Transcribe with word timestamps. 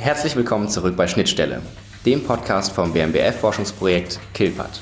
Herzlich 0.00 0.34
willkommen 0.34 0.70
zurück 0.70 0.96
bei 0.96 1.06
Schnittstelle, 1.06 1.60
dem 2.06 2.24
Podcast 2.24 2.72
vom 2.72 2.94
BMBF-Forschungsprojekt 2.94 4.18
KILPAT. 4.32 4.80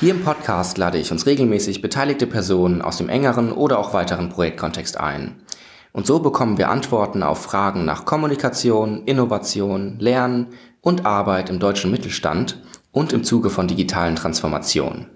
Hier 0.00 0.14
im 0.14 0.24
Podcast 0.24 0.78
lade 0.78 0.96
ich 0.96 1.12
uns 1.12 1.26
regelmäßig 1.26 1.82
beteiligte 1.82 2.26
Personen 2.26 2.80
aus 2.80 2.96
dem 2.96 3.10
engeren 3.10 3.52
oder 3.52 3.78
auch 3.78 3.92
weiteren 3.92 4.30
Projektkontext 4.30 4.98
ein. 4.98 5.42
Und 5.92 6.06
so 6.06 6.20
bekommen 6.20 6.56
wir 6.56 6.70
Antworten 6.70 7.22
auf 7.22 7.42
Fragen 7.42 7.84
nach 7.84 8.06
Kommunikation, 8.06 9.04
Innovation, 9.04 9.98
Lernen 9.98 10.54
und 10.80 11.04
Arbeit 11.04 11.50
im 11.50 11.58
deutschen 11.58 11.90
Mittelstand 11.90 12.62
und 12.90 13.12
im 13.12 13.22
Zuge 13.22 13.50
von 13.50 13.68
digitalen 13.68 14.16
Transformationen. 14.16 15.10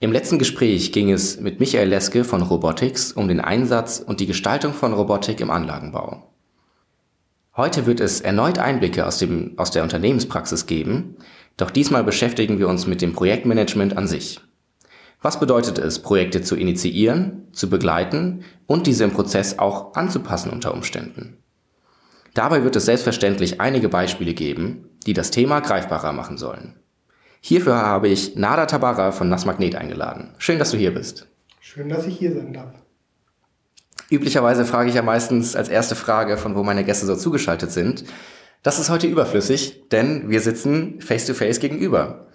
Im 0.00 0.10
letzten 0.10 0.40
Gespräch 0.40 0.90
ging 0.90 1.12
es 1.12 1.38
mit 1.38 1.60
Michael 1.60 1.88
Leske 1.88 2.24
von 2.24 2.42
Robotics 2.42 3.12
um 3.12 3.28
den 3.28 3.40
Einsatz 3.40 4.00
und 4.04 4.18
die 4.18 4.26
Gestaltung 4.26 4.72
von 4.72 4.92
Robotik 4.92 5.40
im 5.40 5.52
Anlagenbau. 5.52 6.32
Heute 7.56 7.86
wird 7.86 8.00
es 8.00 8.20
erneut 8.20 8.58
Einblicke 8.58 9.06
aus, 9.06 9.16
dem, 9.16 9.54
aus 9.56 9.70
der 9.70 9.82
Unternehmenspraxis 9.82 10.66
geben, 10.66 11.16
doch 11.56 11.70
diesmal 11.70 12.04
beschäftigen 12.04 12.58
wir 12.58 12.68
uns 12.68 12.86
mit 12.86 13.00
dem 13.00 13.14
Projektmanagement 13.14 13.96
an 13.96 14.06
sich. 14.06 14.40
Was 15.22 15.40
bedeutet 15.40 15.78
es, 15.78 16.00
Projekte 16.00 16.42
zu 16.42 16.54
initiieren, 16.54 17.48
zu 17.52 17.70
begleiten 17.70 18.44
und 18.66 18.86
diese 18.86 19.04
im 19.04 19.12
Prozess 19.12 19.58
auch 19.58 19.94
anzupassen 19.94 20.50
unter 20.50 20.74
Umständen? 20.74 21.38
Dabei 22.34 22.62
wird 22.62 22.76
es 22.76 22.84
selbstverständlich 22.84 23.58
einige 23.58 23.88
Beispiele 23.88 24.34
geben, 24.34 24.90
die 25.06 25.14
das 25.14 25.30
Thema 25.30 25.60
greifbarer 25.60 26.12
machen 26.12 26.36
sollen. 26.36 26.78
Hierfür 27.40 27.76
habe 27.76 28.08
ich 28.08 28.36
Nada 28.36 28.66
Tabara 28.66 29.12
von 29.12 29.30
Nass 29.30 29.46
Magnet 29.46 29.76
eingeladen. 29.76 30.34
Schön, 30.36 30.58
dass 30.58 30.72
du 30.72 30.76
hier 30.76 30.92
bist. 30.92 31.26
Schön, 31.60 31.88
dass 31.88 32.06
ich 32.06 32.18
hier 32.18 32.34
sein 32.34 32.52
darf. 32.52 32.74
Üblicherweise 34.10 34.64
frage 34.64 34.88
ich 34.88 34.94
ja 34.94 35.02
meistens 35.02 35.56
als 35.56 35.68
erste 35.68 35.96
Frage, 35.96 36.36
von 36.36 36.54
wo 36.54 36.62
meine 36.62 36.84
Gäste 36.84 37.06
so 37.06 37.16
zugeschaltet 37.16 37.72
sind. 37.72 38.04
Das 38.62 38.78
ist 38.78 38.90
heute 38.90 39.06
überflüssig, 39.06 39.88
denn 39.90 40.28
wir 40.28 40.40
sitzen 40.40 41.00
face-to-face 41.00 41.58
-face 41.58 41.60
gegenüber. 41.60 42.26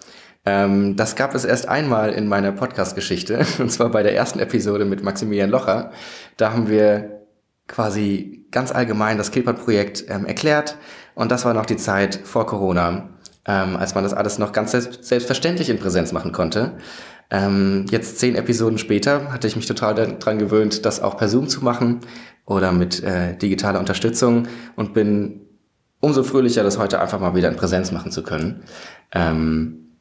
Ähm, 0.44 0.96
das 0.96 1.14
gab 1.14 1.34
es 1.34 1.44
erst 1.44 1.68
einmal 1.68 2.12
in 2.12 2.26
meiner 2.28 2.52
Podcast-Geschichte, 2.52 3.46
und 3.58 3.70
zwar 3.70 3.90
bei 3.90 4.02
der 4.02 4.14
ersten 4.14 4.38
Episode 4.38 4.84
mit 4.84 5.02
Maximilian 5.02 5.50
Locher. 5.50 5.92
Da 6.36 6.52
haben 6.52 6.68
wir 6.68 7.22
quasi 7.68 8.46
ganz 8.50 8.72
allgemein 8.72 9.18
das 9.18 9.30
Kilpert-Projekt 9.30 10.04
ähm, 10.08 10.26
erklärt 10.26 10.76
und 11.14 11.30
das 11.30 11.44
war 11.44 11.54
noch 11.54 11.66
die 11.66 11.76
Zeit 11.76 12.20
vor 12.24 12.46
Corona, 12.46 13.10
ähm, 13.46 13.76
als 13.76 13.94
man 13.94 14.04
das 14.04 14.12
alles 14.12 14.38
noch 14.38 14.52
ganz 14.52 14.72
selbst 14.72 15.04
selbstverständlich 15.04 15.70
in 15.70 15.78
Präsenz 15.78 16.12
machen 16.12 16.32
konnte. 16.32 16.72
Ähm, 17.32 17.86
jetzt 17.90 18.18
zehn 18.18 18.36
Episoden 18.36 18.76
später 18.76 19.32
hatte 19.32 19.46
ich 19.46 19.56
mich 19.56 19.64
total 19.64 19.94
daran 19.94 20.38
gewöhnt, 20.38 20.84
das 20.84 21.00
auch 21.00 21.16
per 21.16 21.30
Zoom 21.30 21.48
zu 21.48 21.64
machen 21.64 22.00
oder 22.44 22.72
mit 22.72 23.02
äh, 23.02 23.34
digitaler 23.38 23.80
Unterstützung 23.80 24.48
und 24.76 24.92
bin 24.92 25.40
umso 25.98 26.24
fröhlicher, 26.24 26.62
das 26.62 26.76
heute 26.76 27.00
einfach 27.00 27.20
mal 27.20 27.34
wieder 27.34 27.48
in 27.48 27.56
Präsenz 27.56 27.90
machen 27.90 28.12
zu 28.12 28.22
können. 28.22 28.64
Ähm, 29.12 29.96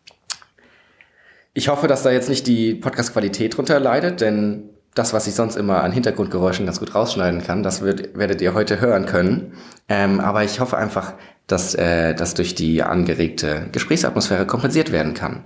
ich 1.53 1.69
hoffe, 1.69 1.87
dass 1.87 2.03
da 2.03 2.11
jetzt 2.11 2.27
nicht 2.27 2.47
die 2.47 2.75
Podcast-Qualität 2.75 3.55
drunter 3.55 3.79
leidet, 3.79 4.19
denn 4.19 4.69
das, 4.93 5.13
was 5.13 5.25
ich 5.25 5.33
sonst 5.33 5.55
immer 5.55 5.83
an 5.83 5.93
Hintergrundgeräuschen 5.93 6.65
ganz 6.65 6.79
gut 6.79 6.93
rausschneiden 6.93 7.41
kann, 7.41 7.63
das 7.63 7.81
wird, 7.81 8.17
werdet 8.17 8.41
ihr 8.41 8.53
heute 8.53 8.81
hören 8.81 9.05
können. 9.05 9.53
Ähm, 9.87 10.19
aber 10.19 10.43
ich 10.43 10.59
hoffe 10.59 10.75
einfach, 10.75 11.13
dass 11.47 11.75
äh, 11.75 12.13
das 12.13 12.33
durch 12.33 12.55
die 12.55 12.83
angeregte 12.83 13.67
Gesprächsatmosphäre 13.71 14.45
kompensiert 14.45 14.91
werden 14.91 15.13
kann. 15.13 15.45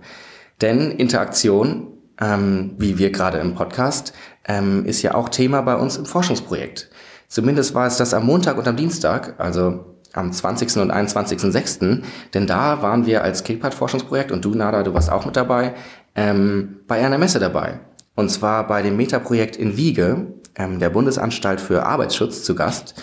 Denn 0.61 0.91
Interaktion, 0.91 1.87
ähm, 2.19 2.75
wie 2.77 2.97
wir 2.97 3.11
gerade 3.11 3.39
im 3.39 3.55
Podcast, 3.55 4.13
ähm, 4.47 4.85
ist 4.85 5.01
ja 5.01 5.15
auch 5.15 5.29
Thema 5.29 5.61
bei 5.61 5.75
uns 5.75 5.97
im 5.97 6.05
Forschungsprojekt. 6.05 6.89
Zumindest 7.27 7.73
war 7.73 7.87
es 7.87 7.97
das 7.97 8.13
am 8.13 8.25
Montag 8.25 8.57
und 8.57 8.67
am 8.67 8.75
Dienstag, 8.75 9.35
also 9.39 9.97
am 10.13 10.31
20. 10.31 10.77
und 10.77 10.91
21.06., 10.93 12.03
denn 12.33 12.47
da 12.47 12.81
waren 12.81 13.05
wir 13.05 13.23
als 13.23 13.43
Killpad-Forschungsprojekt 13.43 14.31
und 14.31 14.45
du, 14.45 14.55
Nada, 14.55 14.83
du 14.83 14.93
warst 14.93 15.11
auch 15.11 15.25
mit 15.25 15.35
dabei, 15.35 15.73
ähm, 16.15 16.77
bei 16.87 17.05
einer 17.05 17.17
Messe 17.17 17.39
dabei. 17.39 17.81
Und 18.15 18.29
zwar 18.29 18.65
bei 18.65 18.81
dem 18.81 18.95
Metaprojekt 18.95 19.57
in 19.57 19.75
Wiege, 19.75 20.27
ähm, 20.55 20.79
der 20.79 20.89
Bundesanstalt 20.89 21.59
für 21.59 21.85
Arbeitsschutz, 21.85 22.43
zu 22.43 22.55
Gast. 22.55 22.95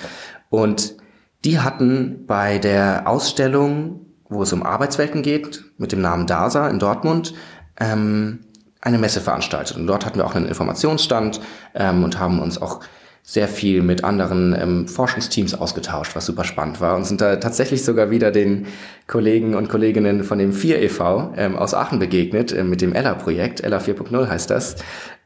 Und 0.49 0.97
die 1.45 1.61
hatten 1.61 2.25
bei 2.27 2.59
der 2.59 3.03
Ausstellung 3.07 4.07
wo 4.33 4.43
es 4.43 4.53
um 4.53 4.63
Arbeitswelten 4.63 5.23
geht, 5.23 5.65
mit 5.79 5.93
dem 5.93 6.01
Namen 6.01 6.27
DASA 6.27 6.69
in 6.69 6.79
Dortmund, 6.79 7.35
ähm, 7.81 8.41
eine 8.81 8.99
Messe 8.99 9.21
veranstaltet. 9.21 9.77
Und 9.77 9.87
dort 9.87 10.05
hatten 10.05 10.19
wir 10.19 10.27
auch 10.27 10.35
einen 10.35 10.47
Informationsstand 10.47 11.41
ähm, 11.75 12.05
und 12.05 12.19
haben 12.19 12.41
uns 12.41 12.61
auch 12.61 12.81
sehr 13.25 13.47
viel 13.47 13.83
mit 13.83 14.03
anderen 14.03 14.55
ähm, 14.59 14.89
Forschungsteams 14.89 15.55
ausgetauscht, 15.55 16.17
was 16.17 16.27
super 16.27 16.43
spannend 16.43 16.81
war 16.81 16.97
und 16.97 17.05
sind 17.05 17.21
da 17.21 17.37
tatsächlich 17.37 17.85
sogar 17.85 18.11
wieder 18.11 18.33
den 18.33 18.67
Kollegen 19.07 19.55
und 19.55 19.69
Kolleginnen 19.69 20.25
von 20.25 20.39
dem 20.39 20.53
4 20.53 20.83
e.V. 20.83 21.33
Ähm, 21.37 21.55
aus 21.55 21.73
Aachen 21.73 22.01
begegnet, 22.01 22.53
äh, 22.53 22.65
mit 22.65 22.81
dem 22.81 22.93
Ella-Projekt, 22.93 23.63
Ella 23.63 23.79
4.0 23.79 24.29
heißt 24.29 24.51
das, 24.51 24.75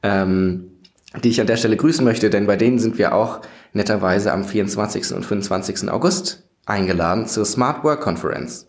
ähm, 0.03 0.73
die 1.25 1.31
ich 1.31 1.41
an 1.41 1.47
der 1.47 1.57
Stelle 1.57 1.79
grüßen 1.79 2.05
möchte, 2.05 2.29
denn 2.29 2.47
bei 2.47 2.57
denen 2.57 2.79
sind 2.79 2.99
wir 2.99 3.15
auch 3.15 3.41
netterweise 3.73 4.31
am 4.31 4.45
24. 4.45 5.15
und 5.15 5.25
25. 5.25 5.89
August 5.89 6.47
eingeladen 6.67 7.27
zur 7.27 7.47
Smart 7.47 7.83
Work 7.83 8.03
Conference. 8.03 8.67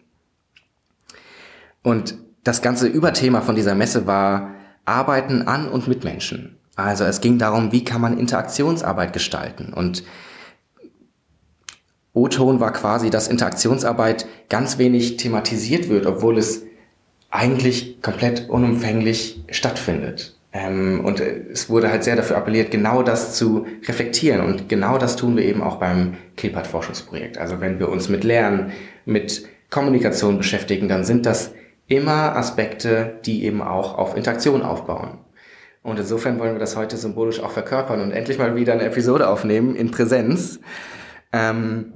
Und 1.83 2.15
das 2.47 2.61
ganze 2.61 2.87
Überthema 2.87 3.41
von 3.41 3.55
dieser 3.55 3.75
Messe 3.75 4.07
war 4.07 4.55
Arbeiten 4.85 5.43
an 5.43 5.67
und 5.67 5.87
mit 5.87 6.03
Menschen. 6.03 6.57
Also 6.75 7.03
es 7.03 7.21
ging 7.21 7.37
darum, 7.37 7.71
wie 7.71 7.83
kann 7.83 8.01
man 8.01 8.17
Interaktionsarbeit 8.17 9.11
gestalten. 9.11 9.73
Und 9.73 10.03
O-Ton 12.13 12.59
war 12.59 12.71
quasi, 12.71 13.09
dass 13.09 13.27
Interaktionsarbeit 13.27 14.27
ganz 14.49 14.77
wenig 14.77 15.17
thematisiert 15.17 15.89
wird, 15.89 16.05
obwohl 16.05 16.37
es 16.37 16.63
eigentlich 17.29 18.01
komplett 18.01 18.49
unumfänglich 18.49 19.43
stattfindet. 19.51 20.35
Ähm, 20.53 21.03
und 21.03 21.19
es 21.19 21.69
wurde 21.69 21.91
halt 21.91 22.03
sehr 22.03 22.15
dafür 22.15 22.37
appelliert, 22.37 22.71
genau 22.71 23.03
das 23.03 23.35
zu 23.35 23.67
reflektieren. 23.87 24.41
Und 24.41 24.69
genau 24.69 24.97
das 24.97 25.15
tun 25.15 25.35
wir 25.35 25.43
eben 25.43 25.61
auch 25.61 25.77
beim 25.77 26.15
KIPAT-Forschungsprojekt. 26.37 27.37
Also 27.37 27.59
wenn 27.59 27.79
wir 27.79 27.89
uns 27.89 28.07
mit 28.07 28.23
Lernen, 28.23 28.71
mit 29.05 29.45
Kommunikation 29.69 30.37
beschäftigen, 30.37 30.87
dann 30.87 31.03
sind 31.03 31.25
das 31.25 31.51
immer 31.87 32.35
Aspekte, 32.35 33.19
die 33.25 33.45
eben 33.45 33.61
auch 33.61 33.97
auf 33.97 34.15
Interaktion 34.15 34.61
aufbauen. 34.61 35.19
Und 35.83 35.99
insofern 35.99 36.37
wollen 36.39 36.53
wir 36.53 36.59
das 36.59 36.75
heute 36.75 36.97
symbolisch 36.97 37.39
auch 37.39 37.51
verkörpern 37.51 38.01
und 38.01 38.11
endlich 38.11 38.37
mal 38.37 38.55
wieder 38.55 38.73
eine 38.73 38.83
Episode 38.83 39.29
aufnehmen 39.29 39.75
in 39.75 39.89
Präsenz. 39.89 40.59
Ähm, 41.31 41.93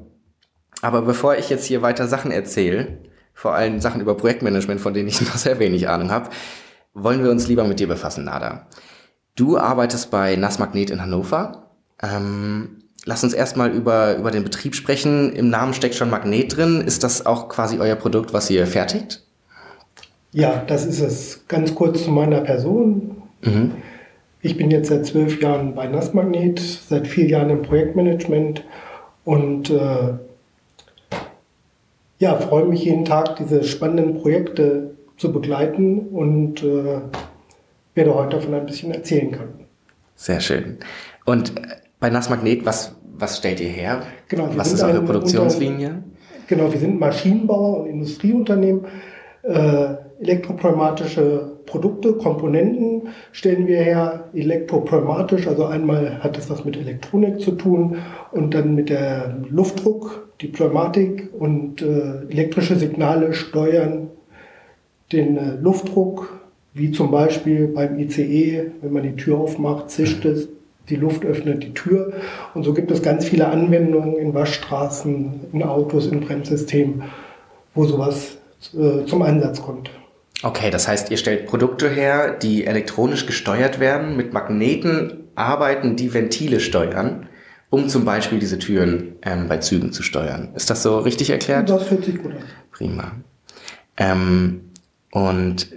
aber 0.81 1.01
bevor 1.01 1.35
ich 1.35 1.49
jetzt 1.49 1.65
hier 1.65 1.81
weiter 1.81 2.07
Sachen 2.07 2.31
erzähle, 2.31 2.99
vor 3.33 3.53
allem 3.53 3.81
Sachen 3.81 4.01
über 4.01 4.15
Projektmanagement, 4.15 4.79
von 4.79 4.93
denen 4.93 5.09
ich 5.09 5.21
noch 5.27 5.35
sehr 5.35 5.59
wenig 5.59 5.89
Ahnung 5.89 6.09
habe, 6.09 6.29
wollen 6.93 7.23
wir 7.23 7.31
uns 7.31 7.47
lieber 7.47 7.65
mit 7.65 7.79
dir 7.79 7.87
befassen, 7.87 8.25
Nada. 8.25 8.67
Du 9.35 9.57
arbeitest 9.57 10.11
bei 10.11 10.35
Nass 10.35 10.59
Magnet 10.59 10.89
in 10.89 11.01
Hannover. 11.01 11.71
Ähm, 12.01 12.79
lass 13.05 13.23
uns 13.23 13.33
erstmal 13.33 13.71
über, 13.71 14.17
über 14.17 14.31
den 14.31 14.43
Betrieb 14.43 14.75
sprechen. 14.75 15.33
Im 15.33 15.49
Namen 15.49 15.73
steckt 15.73 15.95
schon 15.95 16.09
Magnet 16.09 16.55
drin. 16.55 16.81
Ist 16.81 17.03
das 17.03 17.25
auch 17.25 17.49
quasi 17.49 17.79
euer 17.79 17.95
Produkt, 17.95 18.33
was 18.33 18.49
ihr 18.49 18.67
fertigt? 18.67 19.25
Ja, 20.31 20.63
das 20.65 20.85
ist 20.85 21.01
es. 21.01 21.47
Ganz 21.47 21.75
kurz 21.75 22.03
zu 22.03 22.11
meiner 22.11 22.41
Person. 22.41 23.23
Mhm. 23.43 23.71
Ich 24.41 24.57
bin 24.57 24.71
jetzt 24.71 24.89
seit 24.89 25.05
zwölf 25.05 25.41
Jahren 25.41 25.75
bei 25.75 25.87
Nassmagnet, 25.87 26.59
seit 26.59 27.07
vier 27.07 27.27
Jahren 27.27 27.49
im 27.49 27.61
Projektmanagement 27.61 28.63
und 29.23 29.69
äh, 29.69 30.13
ja, 32.17 32.35
freue 32.37 32.65
mich 32.65 32.83
jeden 32.85 33.05
Tag, 33.05 33.35
diese 33.37 33.63
spannenden 33.63 34.21
Projekte 34.21 34.91
zu 35.17 35.31
begleiten 35.31 36.07
und 36.07 36.63
äh, 36.63 37.01
werde 37.93 38.15
heute 38.15 38.37
davon 38.37 38.53
ein 38.53 38.65
bisschen 38.65 38.91
erzählen 38.91 39.31
können. 39.31 39.65
Sehr 40.15 40.39
schön. 40.39 40.77
Und 41.25 41.53
bei 41.99 42.09
Nassmagnet, 42.09 42.65
was, 42.65 42.95
was 43.17 43.37
stellt 43.37 43.59
ihr 43.59 43.69
her? 43.69 44.01
Genau, 44.27 44.49
was 44.55 44.71
ist 44.71 44.81
eure 44.83 45.01
Produktionslinie? 45.01 46.03
Genau, 46.47 46.71
wir 46.71 46.79
sind 46.79 46.99
Maschinenbauer 46.99 47.81
und 47.81 47.87
Industrieunternehmen. 47.87 48.85
Äh, 49.43 49.95
elektropneumatische 50.21 51.57
Produkte, 51.65 52.13
Komponenten 52.13 53.09
stellen 53.31 53.67
wir 53.67 53.77
her, 53.77 54.25
elektropneumatisch, 54.33 55.47
also 55.47 55.65
einmal 55.65 56.23
hat 56.23 56.37
es 56.37 56.49
was 56.49 56.63
mit 56.63 56.77
Elektronik 56.77 57.41
zu 57.41 57.51
tun 57.53 57.97
und 58.31 58.53
dann 58.53 58.75
mit 58.75 58.89
der 58.89 59.37
Luftdruck, 59.49 60.27
die 60.41 60.47
Pneumatik 60.47 61.29
und 61.37 61.81
äh, 61.81 62.25
elektrische 62.29 62.75
Signale 62.75 63.33
steuern 63.33 64.09
den 65.11 65.37
äh, 65.37 65.55
Luftdruck, 65.61 66.39
wie 66.73 66.91
zum 66.91 67.11
Beispiel 67.11 67.67
beim 67.67 67.99
ICE, 67.99 68.71
wenn 68.81 68.93
man 68.93 69.03
die 69.03 69.15
Tür 69.15 69.39
aufmacht, 69.39 69.89
zischt 69.89 70.23
es, 70.25 70.49
die 70.89 70.95
Luft 70.95 71.25
öffnet 71.25 71.63
die 71.63 71.73
Tür 71.73 72.13
und 72.53 72.63
so 72.63 72.73
gibt 72.73 72.91
es 72.91 73.01
ganz 73.01 73.25
viele 73.25 73.47
Anwendungen 73.47 74.17
in 74.17 74.33
Waschstraßen, 74.33 75.47
in 75.53 75.63
Autos, 75.63 76.07
in 76.07 76.21
Bremssystemen, 76.21 77.03
wo 77.73 77.85
sowas 77.85 78.37
äh, 78.73 79.05
zum 79.05 79.21
Einsatz 79.21 79.61
kommt. 79.61 79.89
Okay, 80.43 80.71
das 80.71 80.87
heißt, 80.87 81.11
ihr 81.11 81.17
stellt 81.17 81.45
Produkte 81.45 81.89
her, 81.89 82.31
die 82.31 82.65
elektronisch 82.65 83.25
gesteuert 83.25 83.79
werden, 83.79 84.17
mit 84.17 84.33
Magneten 84.33 85.25
arbeiten, 85.35 85.95
die 85.95 86.13
Ventile 86.13 86.59
steuern 86.59 87.27
um 87.71 87.87
zum 87.87 88.05
Beispiel 88.05 88.37
diese 88.37 88.59
Türen 88.59 89.15
ähm, 89.23 89.47
bei 89.47 89.57
Zügen 89.57 89.91
zu 89.91 90.03
steuern. 90.03 90.49
Ist 90.55 90.69
das 90.69 90.83
so 90.83 90.99
richtig 90.99 91.31
erklärt? 91.31 91.69
Das 91.69 91.89
hört 91.89 92.03
sich 92.03 92.21
gut 92.21 92.33
an. 92.33 92.43
Prima. 92.69 93.11
Ähm, 93.97 94.69
und 95.11 95.67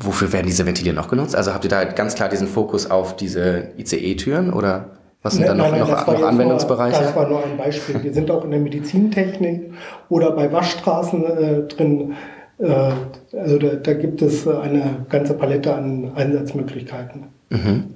wofür 0.00 0.32
werden 0.32 0.46
diese 0.46 0.66
Ventile 0.66 0.92
noch 0.94 1.08
genutzt? 1.08 1.36
Also 1.36 1.52
habt 1.52 1.64
ihr 1.64 1.70
da 1.70 1.84
ganz 1.84 2.14
klar 2.14 2.28
diesen 2.28 2.48
Fokus 2.48 2.90
auf 2.90 3.16
diese 3.16 3.68
ICE-Türen 3.76 4.52
oder 4.52 4.96
was 5.22 5.34
sind 5.34 5.46
da 5.46 5.54
noch, 5.54 5.70
nein, 5.70 5.80
nein, 5.80 5.90
noch, 5.90 6.06
noch 6.06 6.22
Anwendungsbereiche? 6.22 6.96
Nur, 6.96 7.06
das 7.06 7.16
war 7.16 7.28
nur 7.28 7.44
ein 7.44 7.56
Beispiel. 7.56 8.02
Wir 8.02 8.12
sind 8.12 8.30
auch 8.30 8.44
in 8.44 8.50
der 8.50 8.58
Medizintechnik 8.58 9.72
oder 10.08 10.32
bei 10.32 10.50
Waschstraßen 10.50 11.24
äh, 11.24 11.62
drin. 11.68 12.14
Äh, 12.62 13.36
also 13.36 13.58
da, 13.58 13.74
da, 13.74 13.94
gibt 13.94 14.22
es 14.22 14.46
eine 14.46 15.04
ganze 15.08 15.34
Palette 15.34 15.74
an 15.74 16.12
Einsatzmöglichkeiten. 16.14 17.24
Mhm. 17.50 17.94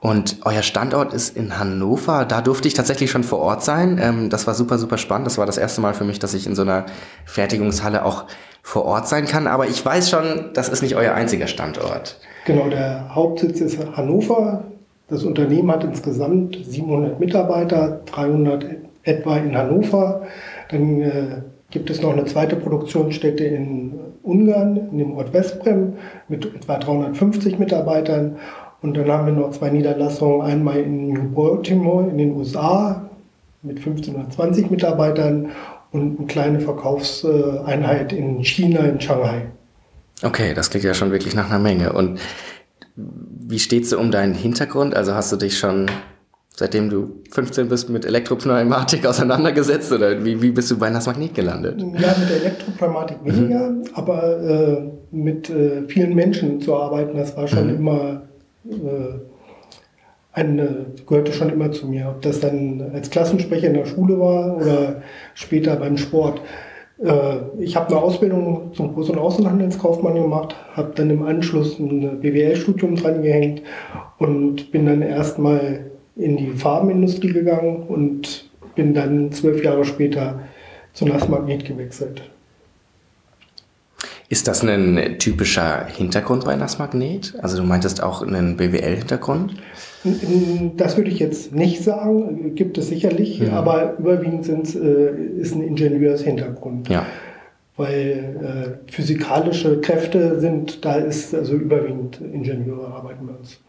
Und 0.00 0.36
euer 0.44 0.62
Standort 0.62 1.14
ist 1.14 1.34
in 1.36 1.58
Hannover. 1.58 2.26
Da 2.26 2.42
durfte 2.42 2.68
ich 2.68 2.74
tatsächlich 2.74 3.10
schon 3.10 3.24
vor 3.24 3.40
Ort 3.40 3.64
sein. 3.64 3.98
Ähm, 4.00 4.30
das 4.30 4.46
war 4.46 4.54
super, 4.54 4.78
super 4.78 4.98
spannend. 4.98 5.26
Das 5.26 5.38
war 5.38 5.46
das 5.46 5.58
erste 5.58 5.80
Mal 5.80 5.94
für 5.94 6.04
mich, 6.04 6.18
dass 6.18 6.34
ich 6.34 6.46
in 6.46 6.54
so 6.54 6.62
einer 6.62 6.86
Fertigungshalle 7.24 8.04
auch 8.04 8.26
vor 8.62 8.84
Ort 8.84 9.08
sein 9.08 9.24
kann. 9.24 9.46
Aber 9.46 9.66
ich 9.66 9.84
weiß 9.84 10.10
schon, 10.10 10.50
das 10.52 10.68
ist 10.68 10.82
nicht 10.82 10.94
euer 10.94 11.14
einziger 11.14 11.46
Standort. 11.46 12.20
Genau, 12.44 12.68
der 12.68 13.14
Hauptsitz 13.14 13.60
ist 13.60 13.78
Hannover. 13.96 14.64
Das 15.08 15.24
Unternehmen 15.24 15.70
hat 15.70 15.84
insgesamt 15.84 16.58
700 16.64 17.18
Mitarbeiter, 17.18 18.00
300 18.06 18.66
etwa 19.02 19.36
in 19.38 19.56
Hannover. 19.56 20.22
Dann 20.70 21.00
äh, 21.00 21.42
gibt 21.70 21.90
es 21.90 22.02
noch 22.02 22.12
eine 22.12 22.24
zweite 22.26 22.56
Produktionsstätte 22.56 23.44
in 23.44 23.92
Ungarn, 24.24 24.76
in 24.90 24.98
dem 24.98 25.12
Ort 25.12 25.32
Westbrem, 25.32 25.94
mit 26.28 26.46
etwa 26.46 26.78
350 26.78 27.58
Mitarbeitern. 27.58 28.36
Und 28.82 28.96
dann 28.96 29.10
haben 29.10 29.26
wir 29.26 29.32
noch 29.32 29.50
zwei 29.52 29.70
Niederlassungen, 29.70 30.42
einmal 30.42 30.78
in 30.78 31.08
New 31.08 31.30
Baltimore 31.30 32.08
in 32.08 32.18
den 32.18 32.36
USA 32.36 33.08
mit 33.62 33.80
15 33.80 34.14
oder 34.14 34.28
20 34.28 34.70
Mitarbeitern 34.70 35.50
und 35.90 36.18
eine 36.18 36.26
kleine 36.26 36.60
Verkaufseinheit 36.60 38.12
in 38.12 38.44
China, 38.44 38.80
in 38.80 39.00
Shanghai. 39.00 39.46
Okay, 40.22 40.54
das 40.54 40.70
klingt 40.70 40.84
ja 40.84 40.94
schon 40.94 41.10
wirklich 41.12 41.34
nach 41.34 41.48
einer 41.48 41.58
Menge. 41.58 41.92
Und 41.92 42.18
wie 42.96 43.58
steht 43.58 43.84
es 43.84 43.92
um 43.92 44.10
deinen 44.10 44.34
Hintergrund? 44.34 44.94
Also 44.94 45.14
hast 45.14 45.32
du 45.32 45.36
dich 45.36 45.58
schon, 45.58 45.90
seitdem 46.56 46.88
du 46.88 47.22
15 47.30 47.68
bist, 47.68 47.90
mit 47.90 48.04
Elektropneumatik 48.04 49.06
auseinandergesetzt 49.06 49.92
oder 49.92 50.24
wie, 50.24 50.40
wie 50.40 50.52
bist 50.52 50.70
du 50.70 50.78
bei 50.78 50.88
Nass 50.88 51.06
Magnet 51.06 51.34
gelandet? 51.34 51.80
Ja, 51.80 52.14
mit 52.18 52.30
Elektropneumatik 52.30 53.18
weniger, 53.24 53.70
mhm. 53.70 53.84
aber 53.94 54.40
äh, 54.40 54.82
mit 55.10 55.50
äh, 55.50 55.82
vielen 55.88 56.14
Menschen 56.14 56.60
zu 56.60 56.76
arbeiten, 56.76 57.16
das 57.16 57.36
war 57.36 57.48
schon 57.48 57.68
mhm. 57.68 57.76
immer 57.76 58.22
äh, 58.68 59.18
eine, 60.32 60.86
gehörte 61.06 61.32
schon 61.32 61.50
immer 61.50 61.70
zu 61.70 61.86
mir. 61.86 62.08
Ob 62.08 62.22
das 62.22 62.40
dann 62.40 62.90
als 62.92 63.10
Klassensprecher 63.10 63.68
in 63.68 63.74
der 63.74 63.86
Schule 63.86 64.18
war 64.18 64.56
oder 64.56 65.02
später 65.34 65.76
beim 65.76 65.96
Sport. 65.96 66.40
Äh, 67.02 67.36
ich 67.58 67.76
habe 67.76 67.88
eine 67.88 67.98
Ausbildung 67.98 68.72
zum 68.74 68.96
Groß- 68.96 69.10
und 69.10 69.18
Außenhandelskaufmann 69.18 70.14
gemacht, 70.14 70.56
habe 70.74 70.92
dann 70.94 71.10
im 71.10 71.22
Anschluss 71.22 71.78
ein 71.78 72.20
BWL-Studium 72.20 72.96
dran 72.96 73.22
gehängt 73.22 73.62
und 74.18 74.72
bin 74.72 74.86
dann 74.86 75.02
erstmal 75.02 75.90
in 76.16 76.36
die 76.36 76.50
Farbenindustrie 76.52 77.32
gegangen 77.32 77.84
und 77.88 78.50
bin 78.74 78.94
dann 78.94 79.32
zwölf 79.32 79.62
Jahre 79.62 79.84
später 79.84 80.40
zu 80.92 81.06
Nassmagnet 81.06 81.64
gewechselt. 81.64 82.22
Ist 84.28 84.48
das 84.48 84.64
ein 84.64 85.18
typischer 85.18 85.86
Hintergrund 85.86 86.44
bei 86.44 86.56
Nassmagnet? 86.56 87.34
Also 87.42 87.58
du 87.58 87.62
meintest 87.62 88.02
auch 88.02 88.22
einen 88.22 88.56
BWL-Hintergrund? 88.56 89.54
Das 90.76 90.96
würde 90.96 91.10
ich 91.10 91.18
jetzt 91.18 91.54
nicht 91.54 91.82
sagen, 91.82 92.54
gibt 92.54 92.78
es 92.78 92.88
sicherlich, 92.88 93.38
ja. 93.38 93.52
aber 93.52 93.96
überwiegend 93.98 94.44
sind, 94.44 94.74
äh, 94.74 95.14
ist 95.40 95.54
ein 95.54 95.62
Ingenieurshintergrund. 95.62 96.88
Ja. 96.88 97.06
Weil 97.76 98.78
äh, 98.88 98.92
physikalische 98.92 99.80
Kräfte 99.80 100.40
sind, 100.40 100.84
da 100.84 100.94
ist 100.94 101.34
also 101.34 101.54
überwiegend 101.54 102.20
Ingenieure 102.20 102.88
arbeiten 102.88 103.26
bei 103.26 103.34
uns. 103.34 103.60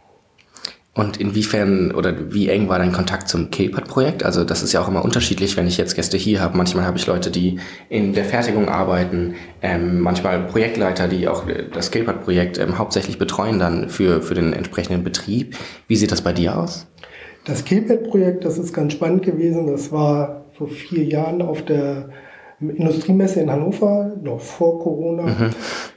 Und 0.97 1.17
inwiefern 1.17 1.91
oder 1.91 2.33
wie 2.33 2.47
eng 2.47 2.69
war 2.69 2.79
dein 2.79 2.93
Kontakt 2.93 3.27
zum 3.27 3.51
KPAD-Projekt? 3.51 4.23
Also 4.23 4.45
das 4.45 4.63
ist 4.63 4.71
ja 4.71 4.81
auch 4.81 4.87
immer 4.87 5.03
unterschiedlich, 5.03 5.57
wenn 5.57 5.67
ich 5.67 5.77
jetzt 5.77 5.93
Gäste 5.93 6.15
hier 6.15 6.39
habe. 6.39 6.55
Manchmal 6.55 6.85
habe 6.85 6.97
ich 6.97 7.05
Leute, 7.05 7.31
die 7.31 7.59
in 7.89 8.13
der 8.13 8.23
Fertigung 8.23 8.69
arbeiten, 8.69 9.35
ähm, 9.61 9.99
manchmal 9.99 10.45
Projektleiter, 10.45 11.09
die 11.09 11.27
auch 11.27 11.43
das 11.73 11.91
KPAD-Projekt 11.91 12.59
ähm, 12.59 12.77
hauptsächlich 12.77 13.17
betreuen 13.17 13.59
dann 13.59 13.89
für, 13.89 14.21
für 14.21 14.35
den 14.35 14.53
entsprechenden 14.53 15.03
Betrieb. 15.03 15.57
Wie 15.89 15.97
sieht 15.97 16.13
das 16.13 16.21
bei 16.21 16.31
dir 16.31 16.57
aus? 16.57 16.87
Das 17.43 17.65
KPAD-Projekt, 17.65 18.45
das 18.45 18.57
ist 18.57 18.73
ganz 18.73 18.93
spannend 18.93 19.23
gewesen. 19.23 19.67
Das 19.67 19.91
war 19.91 20.45
vor 20.53 20.69
vier 20.69 21.03
Jahren 21.03 21.41
auf 21.41 21.61
der 21.65 22.07
Industriemesse 22.61 23.41
in 23.41 23.51
Hannover, 23.51 24.13
noch 24.21 24.39
vor 24.39 24.79
Corona. 24.79 25.23
Mhm. 25.23 25.49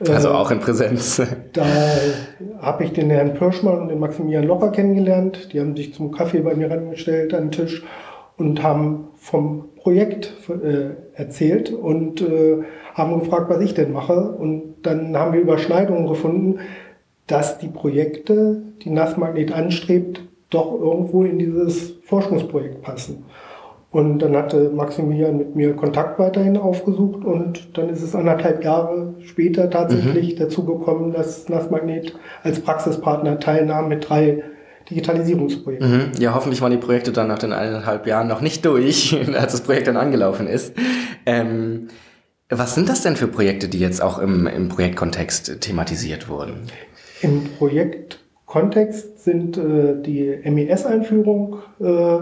Also 0.08 0.28
äh, 0.28 0.32
auch 0.32 0.50
in 0.50 0.58
Präsenz. 0.58 1.22
Da 1.52 1.64
habe 2.60 2.84
ich 2.84 2.92
den 2.92 3.10
Herrn 3.10 3.34
Pirschmann 3.34 3.80
und 3.80 3.88
den 3.88 4.00
Maximilian 4.00 4.44
Locher 4.44 4.70
kennengelernt. 4.70 5.52
Die 5.52 5.60
haben 5.60 5.76
sich 5.76 5.94
zum 5.94 6.10
Kaffee 6.10 6.40
bei 6.40 6.54
mir 6.54 6.70
rangestellt 6.70 7.32
an 7.32 7.44
den 7.44 7.50
Tisch 7.52 7.84
und 8.36 8.62
haben 8.62 9.08
vom 9.16 9.68
Projekt 9.76 10.34
äh, 10.48 10.90
erzählt 11.14 11.72
und 11.72 12.20
äh, 12.20 12.58
haben 12.94 13.20
gefragt, 13.20 13.50
was 13.50 13.60
ich 13.60 13.74
denn 13.74 13.92
mache. 13.92 14.32
Und 14.32 14.76
dann 14.82 15.16
haben 15.16 15.32
wir 15.32 15.40
Überschneidungen 15.40 16.06
gefunden, 16.06 16.58
dass 17.26 17.58
die 17.58 17.68
Projekte, 17.68 18.62
die 18.82 18.90
Nassmagnet 18.90 19.52
anstrebt, 19.52 20.22
doch 20.50 20.72
irgendwo 20.72 21.24
in 21.24 21.38
dieses 21.38 21.94
Forschungsprojekt 22.04 22.82
passen. 22.82 23.26
Und 23.90 24.18
dann 24.18 24.36
hatte 24.36 24.70
Maximilian 24.70 25.38
mit 25.38 25.56
mir 25.56 25.74
Kontakt 25.74 26.18
weiterhin 26.18 26.58
aufgesucht 26.58 27.24
und 27.24 27.78
dann 27.78 27.88
ist 27.88 28.02
es 28.02 28.14
anderthalb 28.14 28.62
Jahre 28.62 29.14
später 29.24 29.70
tatsächlich 29.70 30.34
mhm. 30.34 30.38
dazu 30.38 30.64
gekommen, 30.64 31.12
dass 31.12 31.48
Nassmagnet 31.48 32.14
als 32.42 32.60
Praxispartner 32.60 33.40
teilnahm 33.40 33.88
mit 33.88 34.06
drei 34.06 34.42
Digitalisierungsprojekten. 34.90 35.90
Mhm. 35.90 36.12
Ja, 36.18 36.34
hoffentlich 36.34 36.60
waren 36.60 36.72
die 36.72 36.78
Projekte 36.78 37.12
dann 37.12 37.28
nach 37.28 37.38
den 37.38 37.52
eineinhalb 37.54 38.06
Jahren 38.06 38.28
noch 38.28 38.42
nicht 38.42 38.64
durch, 38.66 39.16
als 39.34 39.52
das 39.52 39.62
Projekt 39.62 39.86
dann 39.86 39.96
angelaufen 39.96 40.46
ist. 40.46 40.74
Ähm, 41.24 41.88
was 42.50 42.74
sind 42.74 42.88
das 42.90 43.02
denn 43.02 43.16
für 43.16 43.26
Projekte, 43.28 43.68
die 43.68 43.78
jetzt 43.78 44.02
auch 44.02 44.18
im, 44.18 44.46
im 44.46 44.68
Projektkontext 44.68 45.60
thematisiert 45.60 46.28
wurden? 46.28 46.62
Im 47.20 47.44
Projektkontext 47.58 49.24
sind 49.24 49.58
äh, 49.58 50.00
die 50.00 50.38
MES-Einführung 50.44 51.56
äh, 51.80 52.18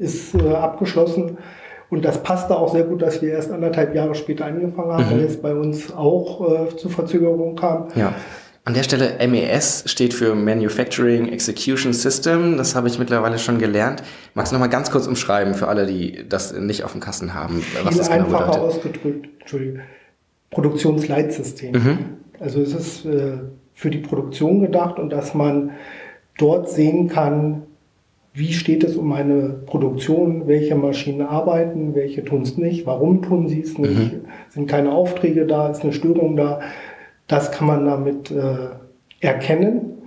ist 0.00 0.34
äh, 0.34 0.54
abgeschlossen. 0.54 1.38
Und 1.90 2.04
das 2.04 2.22
passte 2.22 2.56
auch 2.56 2.72
sehr 2.72 2.84
gut, 2.84 3.02
dass 3.02 3.20
wir 3.20 3.32
erst 3.32 3.50
anderthalb 3.50 3.94
Jahre 3.94 4.14
später 4.14 4.46
angefangen 4.46 4.92
haben, 4.92 5.06
mhm. 5.06 5.10
weil 5.10 5.20
es 5.20 5.40
bei 5.40 5.54
uns 5.54 5.92
auch 5.92 6.68
äh, 6.68 6.76
zu 6.76 6.88
Verzögerungen 6.88 7.56
kam. 7.56 7.88
Ja. 7.94 8.14
An 8.64 8.74
der 8.74 8.82
Stelle 8.82 9.16
MES 9.26 9.84
steht 9.86 10.14
für 10.14 10.34
Manufacturing 10.34 11.28
Execution 11.28 11.92
System. 11.92 12.56
Das 12.56 12.76
habe 12.76 12.88
ich 12.88 12.98
mittlerweile 12.98 13.38
schon 13.38 13.58
gelernt. 13.58 14.02
Magst 14.34 14.52
du 14.52 14.54
noch 14.54 14.60
mal 14.60 14.68
ganz 14.68 14.90
kurz 14.90 15.06
umschreiben 15.06 15.54
für 15.54 15.66
alle, 15.66 15.86
die 15.86 16.28
das 16.28 16.52
nicht 16.52 16.84
auf 16.84 16.92
dem 16.92 17.00
Kasten 17.00 17.34
haben, 17.34 17.64
was 17.82 17.96
das 17.96 18.08
genau 18.08 18.24
einfacher 18.24 18.52
bedeutet? 18.52 18.62
ausgedrückt, 18.62 19.28
Entschuldigung, 19.40 19.80
Produktionsleitsystem. 20.50 21.72
Mhm. 21.72 21.98
Also 22.38 22.60
es 22.60 22.74
ist 22.74 23.06
äh, 23.06 23.38
für 23.72 23.90
die 23.90 23.98
Produktion 23.98 24.60
gedacht 24.60 24.98
und 24.98 25.10
dass 25.10 25.34
man 25.34 25.72
dort 26.38 26.68
sehen 26.68 27.08
kann, 27.08 27.62
wie 28.40 28.52
steht 28.52 28.82
es 28.82 28.96
um 28.96 29.06
meine 29.06 29.50
Produktion, 29.66 30.48
welche 30.48 30.74
Maschinen 30.74 31.22
arbeiten, 31.22 31.94
welche 31.94 32.24
tun 32.24 32.42
es 32.42 32.56
nicht, 32.56 32.86
warum 32.86 33.22
tun 33.22 33.46
sie 33.48 33.60
es 33.60 33.78
nicht, 33.78 34.14
mhm. 34.14 34.24
sind 34.48 34.66
keine 34.68 34.90
Aufträge 34.90 35.46
da, 35.46 35.68
ist 35.68 35.82
eine 35.82 35.92
Störung 35.92 36.36
da. 36.36 36.60
Das 37.28 37.52
kann 37.52 37.68
man 37.68 37.84
damit 37.84 38.30
äh, 38.30 38.70
erkennen. 39.20 39.98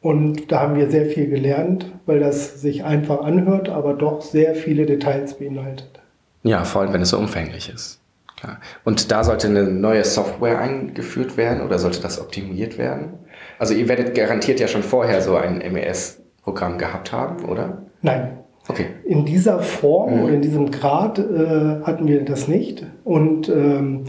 Und 0.00 0.50
da 0.50 0.60
haben 0.60 0.76
wir 0.76 0.90
sehr 0.90 1.06
viel 1.06 1.28
gelernt, 1.28 1.92
weil 2.06 2.20
das 2.20 2.60
sich 2.60 2.84
einfach 2.84 3.20
anhört, 3.20 3.68
aber 3.68 3.94
doch 3.94 4.22
sehr 4.22 4.54
viele 4.54 4.84
Details 4.86 5.34
beinhaltet. 5.34 6.00
Ja, 6.42 6.64
vor 6.64 6.82
allem, 6.82 6.92
wenn 6.92 7.02
es 7.02 7.10
so 7.10 7.18
umfänglich 7.18 7.70
ist. 7.72 8.00
Klar. 8.36 8.60
Und 8.84 9.10
da 9.10 9.24
sollte 9.24 9.48
eine 9.48 9.64
neue 9.64 10.04
Software 10.04 10.58
eingeführt 10.58 11.36
werden 11.36 11.62
oder 11.62 11.78
sollte 11.78 12.00
das 12.00 12.20
optimiert 12.20 12.76
werden? 12.76 13.14
Also 13.58 13.74
ihr 13.74 13.88
werdet 13.88 14.14
garantiert 14.14 14.58
ja 14.60 14.68
schon 14.68 14.82
vorher 14.82 15.22
so 15.22 15.36
ein 15.36 15.58
MES 15.72 16.23
Programm 16.44 16.78
gehabt 16.78 17.12
haben, 17.12 17.44
oder? 17.46 17.82
Nein. 18.02 18.38
Okay. 18.68 18.86
In 19.04 19.24
dieser 19.26 19.58
Form 19.58 20.16
mhm. 20.16 20.22
oder 20.24 20.34
in 20.34 20.42
diesem 20.42 20.70
Grad 20.70 21.18
äh, 21.18 21.82
hatten 21.82 22.06
wir 22.06 22.24
das 22.24 22.48
nicht. 22.48 22.86
Und 23.04 23.48
ähm, 23.48 24.04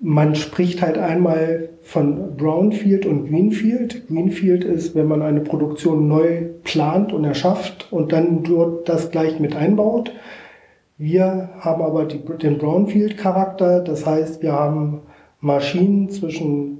man 0.00 0.34
spricht 0.34 0.82
halt 0.82 0.98
einmal 0.98 1.68
von 1.82 2.36
Brownfield 2.36 3.06
und 3.06 3.28
Greenfield. 3.28 4.08
Greenfield 4.08 4.64
ist, 4.64 4.94
wenn 4.94 5.06
man 5.06 5.22
eine 5.22 5.40
Produktion 5.40 6.08
neu 6.08 6.46
plant 6.64 7.12
und 7.12 7.24
erschafft 7.24 7.92
und 7.92 8.12
dann 8.12 8.42
dort 8.42 8.88
das 8.88 9.10
gleich 9.10 9.38
mit 9.38 9.54
einbaut. 9.54 10.12
Wir 10.98 11.50
haben 11.60 11.82
aber 11.82 12.04
die, 12.04 12.18
den 12.18 12.58
Brownfield-Charakter. 12.58 13.80
Das 13.80 14.04
heißt, 14.04 14.42
wir 14.42 14.52
haben 14.52 15.02
Maschinen 15.40 16.10
zwischen 16.10 16.78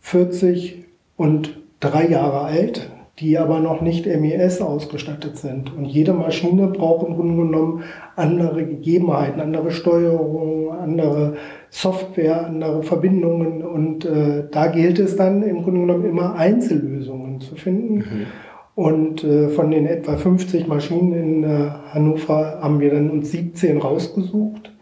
40 0.00 0.84
und 1.16 1.58
drei 1.80 2.08
Jahre 2.08 2.40
alt 2.40 2.90
die 3.20 3.36
aber 3.36 3.58
noch 3.60 3.80
nicht 3.80 4.06
MES 4.06 4.60
ausgestattet 4.60 5.36
sind. 5.36 5.74
Und 5.76 5.86
jede 5.86 6.12
Maschine 6.12 6.68
braucht 6.68 7.06
im 7.06 7.16
Grunde 7.16 7.36
genommen 7.36 7.82
andere 8.16 8.64
Gegebenheiten, 8.64 9.40
andere 9.40 9.70
Steuerungen, 9.70 10.70
andere 10.70 11.34
Software, 11.70 12.46
andere 12.46 12.82
Verbindungen. 12.82 13.64
Und 13.64 14.04
äh, 14.04 14.44
da 14.50 14.68
gilt 14.68 14.98
es 14.98 15.16
dann 15.16 15.42
im 15.42 15.62
Grunde 15.62 15.80
genommen 15.80 16.04
immer 16.04 16.34
Einzellösungen 16.34 17.40
zu 17.40 17.56
finden. 17.56 17.96
Mhm. 17.96 18.26
Und 18.74 19.24
äh, 19.24 19.48
von 19.48 19.72
den 19.72 19.86
etwa 19.86 20.16
50 20.16 20.68
Maschinen 20.68 21.12
in 21.12 21.44
äh, 21.44 21.70
Hannover 21.92 22.60
haben 22.60 22.78
wir 22.78 22.92
dann 22.92 23.10
uns 23.10 23.32
17 23.32 23.78
rausgesucht, 23.78 24.72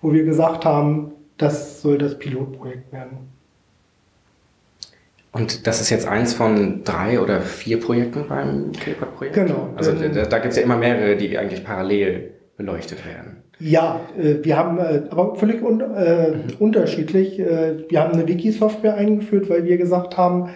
wo 0.00 0.12
wir 0.12 0.24
gesagt 0.24 0.64
haben, 0.64 1.12
das 1.38 1.82
soll 1.82 1.98
das 1.98 2.18
Pilotprojekt 2.18 2.92
werden. 2.92 3.32
Und 5.32 5.66
das 5.66 5.80
ist 5.80 5.88
jetzt 5.88 6.06
eins 6.06 6.34
von 6.34 6.84
drei 6.84 7.18
oder 7.18 7.40
vier 7.40 7.80
Projekten 7.80 8.26
beim 8.28 8.72
Kilpert-Projekt? 8.72 9.34
Genau. 9.34 9.70
Also 9.76 9.92
da, 9.92 10.26
da 10.26 10.38
gibt 10.38 10.52
es 10.52 10.58
ja 10.58 10.62
immer 10.62 10.76
mehrere, 10.76 11.16
die 11.16 11.38
eigentlich 11.38 11.64
parallel 11.64 12.32
beleuchtet 12.58 13.06
werden. 13.06 13.38
Ja, 13.58 14.00
äh, 14.18 14.36
wir 14.42 14.58
haben 14.58 14.78
äh, 14.78 15.02
aber 15.10 15.36
völlig 15.36 15.62
un 15.62 15.80
äh, 15.80 16.32
mhm. 16.32 16.42
unterschiedlich. 16.58 17.38
Äh, 17.38 17.88
wir 17.88 18.00
haben 18.00 18.12
eine 18.12 18.28
Wiki-Software 18.28 18.94
eingeführt, 18.94 19.48
weil 19.48 19.64
wir 19.64 19.78
gesagt 19.78 20.18
haben, 20.18 20.50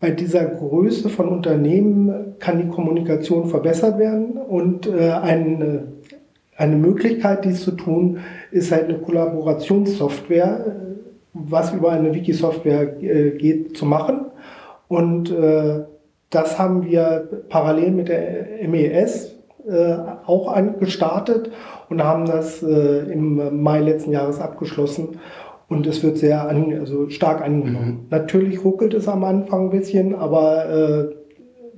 bei 0.00 0.10
dieser 0.10 0.46
Größe 0.46 1.08
von 1.08 1.28
Unternehmen 1.28 2.34
kann 2.40 2.58
die 2.58 2.66
Kommunikation 2.66 3.48
verbessert 3.48 4.00
werden 4.00 4.32
und 4.32 4.88
äh, 4.88 5.12
eine, 5.12 5.92
eine 6.56 6.74
Möglichkeit, 6.74 7.44
dies 7.44 7.62
zu 7.62 7.70
tun, 7.70 8.18
ist 8.50 8.72
halt 8.72 8.88
eine 8.88 8.98
Kollaborationssoftware, 8.98 10.91
was 11.34 11.72
über 11.72 11.90
eine 11.90 12.14
Wiki-Software 12.14 13.02
äh, 13.02 13.30
geht, 13.32 13.76
zu 13.76 13.86
machen. 13.86 14.26
Und 14.88 15.30
äh, 15.30 15.84
das 16.30 16.58
haben 16.58 16.84
wir 16.84 17.28
parallel 17.48 17.90
mit 17.92 18.08
der 18.08 18.68
MES 18.68 19.34
äh, 19.68 19.94
auch 20.26 20.54
gestartet 20.78 21.50
und 21.88 22.02
haben 22.02 22.26
das 22.26 22.62
im 22.62 23.62
Mai 23.62 23.80
letzten 23.80 24.12
Jahres 24.12 24.40
abgeschlossen. 24.40 25.20
Und 25.68 25.86
es 25.86 26.02
wird 26.02 26.18
sehr 26.18 26.48
an, 26.48 26.72
also 26.78 27.08
stark 27.10 27.42
angenommen. 27.42 27.86
Mhm. 27.86 28.06
Natürlich 28.10 28.64
ruckelt 28.64 28.94
es 28.94 29.08
am 29.08 29.24
Anfang 29.24 29.64
ein 29.64 29.70
bisschen, 29.70 30.14
aber 30.14 31.12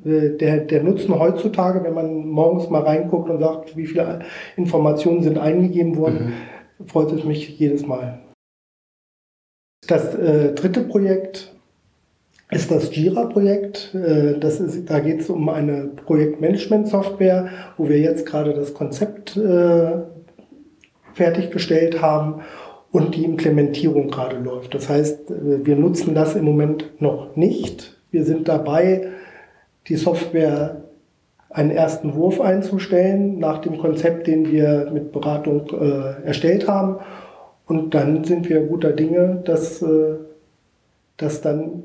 der, 0.05 0.59
der 0.59 0.83
Nutzen 0.83 1.19
heutzutage, 1.19 1.83
wenn 1.83 1.95
man 1.95 2.29
morgens 2.29 2.71
mal 2.71 2.83
reinguckt 2.83 3.29
und 3.29 3.41
sagt, 3.41 3.77
wie 3.77 3.87
viele 3.87 4.21
Informationen 4.57 5.23
sind 5.23 5.39
eingegeben 5.39 5.97
worden, 5.97 6.35
mhm. 6.79 6.87
freut 6.87 7.13
es 7.13 7.25
mich 7.25 7.59
jedes 7.59 7.87
Mal. 7.87 8.24
Das 9.87 10.15
äh, 10.15 10.53
dritte 10.53 10.81
Projekt 10.83 11.53
ist 12.51 12.71
das 12.71 12.95
Jira-Projekt. 12.95 13.95
Äh, 13.95 14.39
da 14.87 15.01
geht 15.01 15.21
es 15.21 15.31
um 15.31 15.49
eine 15.49 15.91
Projektmanagement-Software, 16.07 17.49
wo 17.77 17.89
wir 17.89 17.99
jetzt 17.99 18.27
gerade 18.27 18.55
das 18.55 18.75
Konzept 18.75 19.37
äh, 19.37 19.93
fertiggestellt 21.15 22.01
haben 22.01 22.43
und 22.93 23.17
die 23.17 23.25
Implementierung 23.25 24.09
gerade 24.09 24.39
läuft. 24.39 24.75
Das 24.75 24.89
heißt, 24.89 25.31
äh, 25.31 25.67
wir 25.67 25.77
nutzen 25.77 26.15
das 26.15 26.37
im 26.37 26.45
Moment 26.45 27.01
noch 27.01 27.37
nicht. 27.37 27.97
Wir 28.11 28.25
sind 28.25 28.49
dabei, 28.49 29.09
die 29.89 29.97
Software 29.97 30.83
einen 31.51 31.71
ersten 31.71 32.15
Wurf 32.15 32.41
einzustellen 32.41 33.39
nach 33.39 33.59
dem 33.59 33.79
Konzept, 33.79 34.27
den 34.27 34.51
wir 34.51 34.91
mit 34.93 35.13
Beratung 35.13 35.67
äh, 35.73 36.27
erstellt 36.27 36.69
haben 36.69 36.97
und 37.67 37.95
dann 37.95 38.25
sind 38.25 38.49
wir 38.49 38.61
guter 38.61 38.93
Dinge, 38.93 39.43
dass 39.45 39.83
äh, 39.83 40.17
das 41.17 41.41
dann 41.41 41.85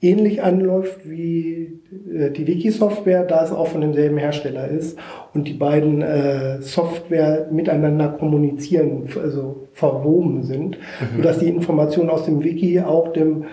ähnlich 0.00 0.42
anläuft 0.42 1.08
wie 1.08 1.80
äh, 2.12 2.30
die 2.30 2.46
Wiki-Software, 2.46 3.24
da 3.24 3.44
es 3.44 3.50
auch 3.50 3.68
von 3.68 3.80
demselben 3.80 4.18
Hersteller 4.18 4.68
ist 4.68 4.98
und 5.34 5.48
die 5.48 5.54
beiden 5.54 6.02
äh, 6.02 6.60
Software 6.60 7.48
miteinander 7.50 8.08
kommunizieren, 8.08 9.08
also 9.20 9.68
verwoben 9.72 10.42
sind, 10.42 10.78
mhm. 10.78 11.16
sodass 11.16 11.38
die 11.38 11.48
Information 11.48 12.10
aus 12.10 12.24
dem 12.24 12.44
Wiki 12.44 12.80
auch 12.80 13.12
dem 13.12 13.44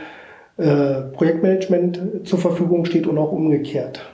äh, 0.58 1.02
Projektmanagement 1.14 2.02
zur 2.26 2.40
Verfügung 2.40 2.86
steht 2.86 3.08
und 3.08 3.18
auch 3.18 3.32
umgekehrt. 3.32 4.13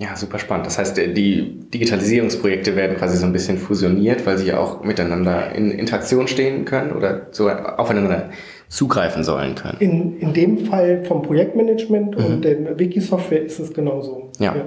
Ja, 0.00 0.14
super 0.14 0.38
spannend. 0.38 0.64
Das 0.64 0.78
heißt, 0.78 0.96
die 0.96 1.58
Digitalisierungsprojekte 1.74 2.76
werden 2.76 2.96
quasi 2.96 3.16
so 3.16 3.26
ein 3.26 3.32
bisschen 3.32 3.58
fusioniert, 3.58 4.24
weil 4.26 4.38
sie 4.38 4.46
ja 4.46 4.58
auch 4.58 4.84
miteinander 4.84 5.52
in 5.52 5.72
Interaktion 5.72 6.28
stehen 6.28 6.64
können 6.64 6.92
oder 6.92 7.26
so 7.32 7.50
aufeinander 7.50 8.30
zugreifen 8.68 9.24
sollen 9.24 9.56
können. 9.56 9.78
In, 9.80 10.20
in 10.20 10.32
dem 10.34 10.66
Fall 10.66 11.04
vom 11.04 11.22
Projektmanagement 11.22 12.16
mhm. 12.16 12.24
und 12.24 12.44
der 12.44 12.78
Wiki-Software 12.78 13.42
ist 13.42 13.58
es 13.58 13.74
genauso. 13.74 14.30
Ja. 14.38 14.54
ja. 14.54 14.66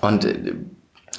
Und 0.00 0.24
äh, 0.24 0.54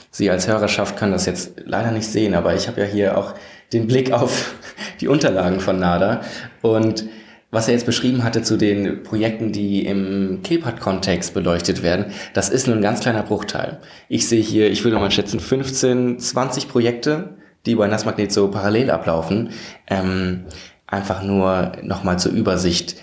Sie 0.09 0.29
als 0.29 0.47
Hörerschaft 0.47 0.95
können 0.95 1.11
das 1.11 1.25
jetzt 1.25 1.63
leider 1.65 1.91
nicht 1.91 2.05
sehen, 2.05 2.35
aber 2.35 2.53
ich 2.53 2.67
habe 2.67 2.81
ja 2.81 2.87
hier 2.87 3.17
auch 3.17 3.33
den 3.71 3.87
Blick 3.87 4.11
auf 4.11 4.53
die 5.01 5.07
Unterlagen 5.07 5.59
von 5.59 5.79
NADA 5.79 6.21
und 6.61 7.05
was 7.53 7.67
er 7.67 7.75
jetzt 7.75 7.85
beschrieben 7.85 8.23
hatte 8.23 8.41
zu 8.41 8.57
den 8.57 9.03
Projekten, 9.03 9.51
die 9.51 9.85
im 9.85 10.41
KPAT-Kontext 10.41 11.35
beleuchtet 11.35 11.83
werden, 11.83 12.07
das 12.33 12.49
ist 12.49 12.65
nur 12.65 12.75
ein 12.75 12.81
ganz 12.81 12.99
kleiner 12.99 13.21
Bruchteil. 13.21 13.79
Ich 14.09 14.27
sehe 14.27 14.41
hier, 14.41 14.71
ich 14.71 14.83
würde 14.83 14.97
mal 14.97 15.11
schätzen, 15.11 15.39
15, 15.39 16.17
20 16.17 16.67
Projekte, 16.67 17.35
die 17.67 17.75
bei 17.75 17.87
Nassmagnet 17.87 18.31
so 18.31 18.49
parallel 18.49 18.89
ablaufen. 18.89 19.51
Ähm, 19.87 20.45
einfach 20.87 21.21
nur 21.21 21.73
nochmal 21.83 22.17
zur 22.17 22.31
Übersicht 22.31 22.95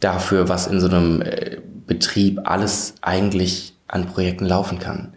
dafür, 0.00 0.48
was 0.48 0.66
in 0.66 0.80
so 0.80 0.88
einem 0.88 1.22
äh, 1.22 1.58
Betrieb 1.86 2.40
alles 2.44 2.96
eigentlich 3.00 3.74
an 3.86 4.06
Projekten 4.06 4.44
laufen 4.44 4.80
kann. 4.80 5.14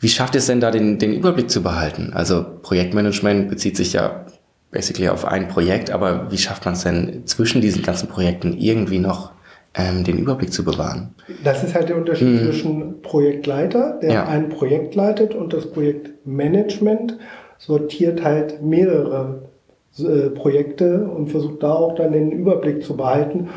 Wie 0.00 0.08
schafft 0.08 0.34
es 0.34 0.46
denn 0.46 0.58
da 0.58 0.72
den, 0.72 0.98
den 0.98 1.14
Überblick 1.14 1.50
zu 1.50 1.62
behalten? 1.62 2.12
Also 2.12 2.44
Projektmanagement 2.62 3.48
bezieht 3.48 3.76
sich 3.76 3.92
ja 3.92 4.26
basically 4.72 5.08
auf 5.08 5.24
ein 5.24 5.46
Projekt, 5.48 5.90
aber 5.90 6.32
wie 6.32 6.38
schafft 6.38 6.64
man 6.64 6.74
es 6.74 6.82
denn 6.82 7.22
zwischen 7.26 7.60
diesen 7.60 7.82
ganzen 7.82 8.08
Projekten 8.08 8.56
irgendwie 8.58 8.98
noch 8.98 9.30
ähm, 9.74 10.02
den 10.02 10.18
Überblick 10.18 10.52
zu 10.52 10.64
bewahren? 10.64 11.14
Das 11.44 11.62
ist 11.62 11.74
halt 11.74 11.90
der 11.90 11.96
Unterschied 11.96 12.40
hm. 12.40 12.46
zwischen 12.46 13.02
Projektleiter, 13.02 14.00
der 14.02 14.12
ja. 14.12 14.26
ein 14.26 14.48
Projekt 14.48 14.94
leitet, 14.94 15.34
und 15.34 15.52
das 15.52 15.70
Projektmanagement 15.70 17.18
sortiert 17.58 18.24
halt 18.24 18.62
mehrere 18.62 19.42
äh, 19.98 20.30
Projekte 20.30 21.04
und 21.04 21.28
versucht 21.30 21.62
da 21.62 21.74
auch 21.74 21.94
dann 21.94 22.12
den 22.12 22.32
Überblick 22.32 22.82
zu 22.82 22.96
behalten, 22.96 23.50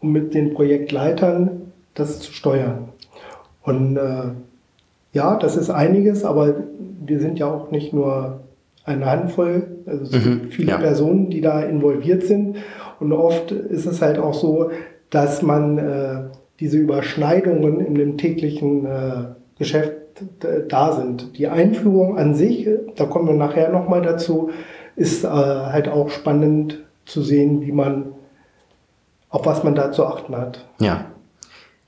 um 0.00 0.12
mit 0.12 0.34
den 0.34 0.54
Projektleitern 0.54 1.72
das 1.94 2.20
zu 2.20 2.32
steuern. 2.32 2.88
Und 3.62 3.98
äh, 3.98 4.30
ja, 5.12 5.36
das 5.36 5.56
ist 5.56 5.68
einiges, 5.68 6.24
aber 6.24 6.54
wir 7.04 7.20
sind 7.20 7.38
ja 7.38 7.46
auch 7.46 7.70
nicht 7.70 7.92
nur 7.92 8.40
eine 8.84 9.06
Handvoll, 9.06 9.78
also 9.86 10.04
es 10.04 10.12
mhm, 10.12 10.40
gibt 10.40 10.54
viele 10.54 10.70
ja. 10.72 10.78
Personen, 10.78 11.30
die 11.30 11.40
da 11.40 11.62
involviert 11.62 12.24
sind. 12.24 12.56
Und 13.00 13.12
oft 13.12 13.52
ist 13.52 13.86
es 13.86 14.02
halt 14.02 14.18
auch 14.18 14.34
so, 14.34 14.70
dass 15.10 15.42
man 15.42 15.78
äh, 15.78 16.22
diese 16.60 16.78
Überschneidungen 16.78 17.80
in 17.80 17.94
dem 17.94 18.18
täglichen 18.18 18.86
äh, 18.86 19.24
Geschäft 19.58 19.92
da 20.68 20.92
sind. 20.92 21.38
Die 21.38 21.48
Einführung 21.48 22.18
an 22.18 22.34
sich, 22.34 22.68
da 22.96 23.06
kommen 23.06 23.28
wir 23.28 23.34
nachher 23.34 23.70
nochmal 23.70 24.02
dazu, 24.02 24.50
ist 24.96 25.24
äh, 25.24 25.28
halt 25.28 25.88
auch 25.88 26.10
spannend 26.10 26.80
zu 27.06 27.22
sehen, 27.22 27.62
wie 27.62 27.72
man, 27.72 28.12
auf 29.30 29.46
was 29.46 29.64
man 29.64 29.74
da 29.74 29.92
zu 29.92 30.06
achten 30.06 30.36
hat. 30.36 30.66
Ja. 30.80 31.06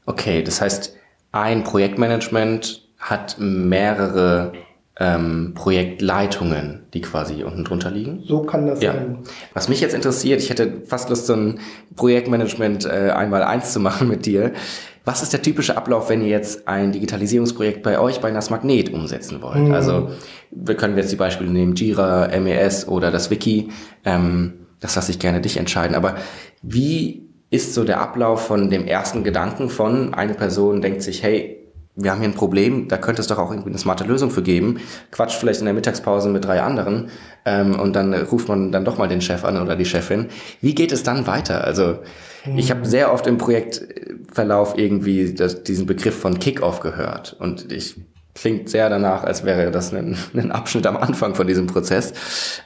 Okay, 0.07 0.43
das 0.43 0.61
heißt, 0.61 0.97
ein 1.33 1.65
Projektmanagement 1.65 2.89
hat 2.99 3.37
mehrere 3.39 4.53
ähm, 5.01 5.53
Projektleitungen, 5.55 6.85
die 6.95 7.01
quasi 7.01 7.43
unten 7.43 7.65
drunter 7.65 7.91
liegen. 7.91 8.23
So 8.25 8.43
kann 8.43 8.67
das 8.67 8.81
ja. 8.81 8.93
sein. 8.93 9.19
Was 9.53 9.69
mich 9.69 9.81
jetzt 9.81 9.95
interessiert, 9.95 10.41
ich 10.41 10.51
hätte 10.51 10.83
fast 10.87 11.11
Lust, 11.11 11.27
so 11.27 11.35
ein 11.35 11.59
Projektmanagement 11.97 12.85
äh, 12.85 13.11
einmal 13.11 13.43
eins 13.43 13.73
zu 13.73 13.81
machen 13.81 14.09
mit 14.09 14.25
dir. 14.27 14.53
Was 15.05 15.23
ist 15.23 15.33
der 15.33 15.43
typische 15.43 15.77
Ablauf, 15.77 16.09
wenn 16.09 16.23
ihr 16.23 16.29
jetzt 16.29 16.67
ein 16.69 16.93
Digitalisierungsprojekt 16.93 17.83
bei 17.83 17.99
euch 17.99 18.21
bei 18.21 18.31
NAS 18.31 18.51
Magnet 18.51 18.93
umsetzen 18.93 19.43
wollt? 19.43 19.59
Mhm. 19.59 19.73
Also 19.73 20.11
wir 20.51 20.77
können 20.77 20.97
jetzt 20.97 21.13
die 21.13 21.17
Beispiele 21.17 21.51
nehmen, 21.51 21.75
Jira, 21.75 22.29
MES 22.39 22.87
oder 22.89 23.11
das 23.11 23.31
Wiki. 23.31 23.71
Ähm, 24.05 24.55
das 24.81 24.95
lasse 24.95 25.11
ich 25.11 25.19
gerne 25.19 25.41
dich 25.41 25.57
entscheiden. 25.57 25.97
Aber 25.97 26.15
wie 26.63 27.29
ist 27.51 27.75
so 27.75 27.85
der 27.85 28.01
Ablauf 28.01 28.47
von 28.47 28.71
dem 28.71 28.87
ersten 28.87 29.25
Gedanken 29.25 29.69
von 29.69 30.15
eine 30.15 30.35
Person 30.35 30.81
denkt 30.81 31.03
sich, 31.03 31.23
hey, 31.23 31.64
wir 31.97 32.11
haben 32.11 32.19
hier 32.21 32.29
ein 32.29 32.35
Problem, 32.35 32.89
da 32.89 32.97
könnte 32.97 33.21
es 33.23 33.29
doch 33.29 33.39
auch 33.39 33.51
irgendwie 33.51 33.71
eine 33.71 33.79
smarte 33.79 34.05
Lösung 34.05 34.31
für 34.31 34.43
geben. 34.43 34.79
Quatscht 35.13 35.39
vielleicht 35.39 35.61
in 35.61 35.67
der 35.67 35.75
Mittagspause 35.75 36.29
mit 36.29 36.45
drei 36.45 36.61
anderen 36.61 37.11
ähm, 37.45 37.79
und 37.79 37.95
dann 37.95 38.13
ruft 38.15 38.49
man 38.49 38.73
dann 38.73 38.85
doch 38.85 38.99
mal 38.99 39.07
den 39.07 39.21
Chef 39.21 39.45
an 39.45 39.61
oder 39.61 39.77
die 39.77 39.85
Chefin. 39.85 40.27
Wie 40.61 40.75
geht 40.75 40.91
es 40.91 41.05
dann 41.05 41.27
weiter? 41.27 41.63
Also 41.65 41.99
ich 42.57 42.71
habe 42.71 42.85
sehr 42.85 43.13
oft 43.13 43.27
im 43.27 43.39
Projektverlauf 43.39 44.77
irgendwie 44.77 45.33
das, 45.35 45.63
diesen 45.63 45.87
Begriff 45.87 46.19
von 46.19 46.39
Kickoff 46.39 46.81
gehört 46.81 47.37
und 47.39 47.73
ich 47.73 47.97
klingt 48.35 48.69
sehr 48.69 48.91
danach, 48.91 49.23
als 49.23 49.45
wäre 49.45 49.71
das 49.71 49.95
ein, 49.95 50.17
ein 50.35 50.51
Abschnitt 50.51 50.87
am 50.87 50.97
Anfang 50.97 51.35
von 51.37 51.47
diesem 51.47 51.67
Prozess. 51.69 52.13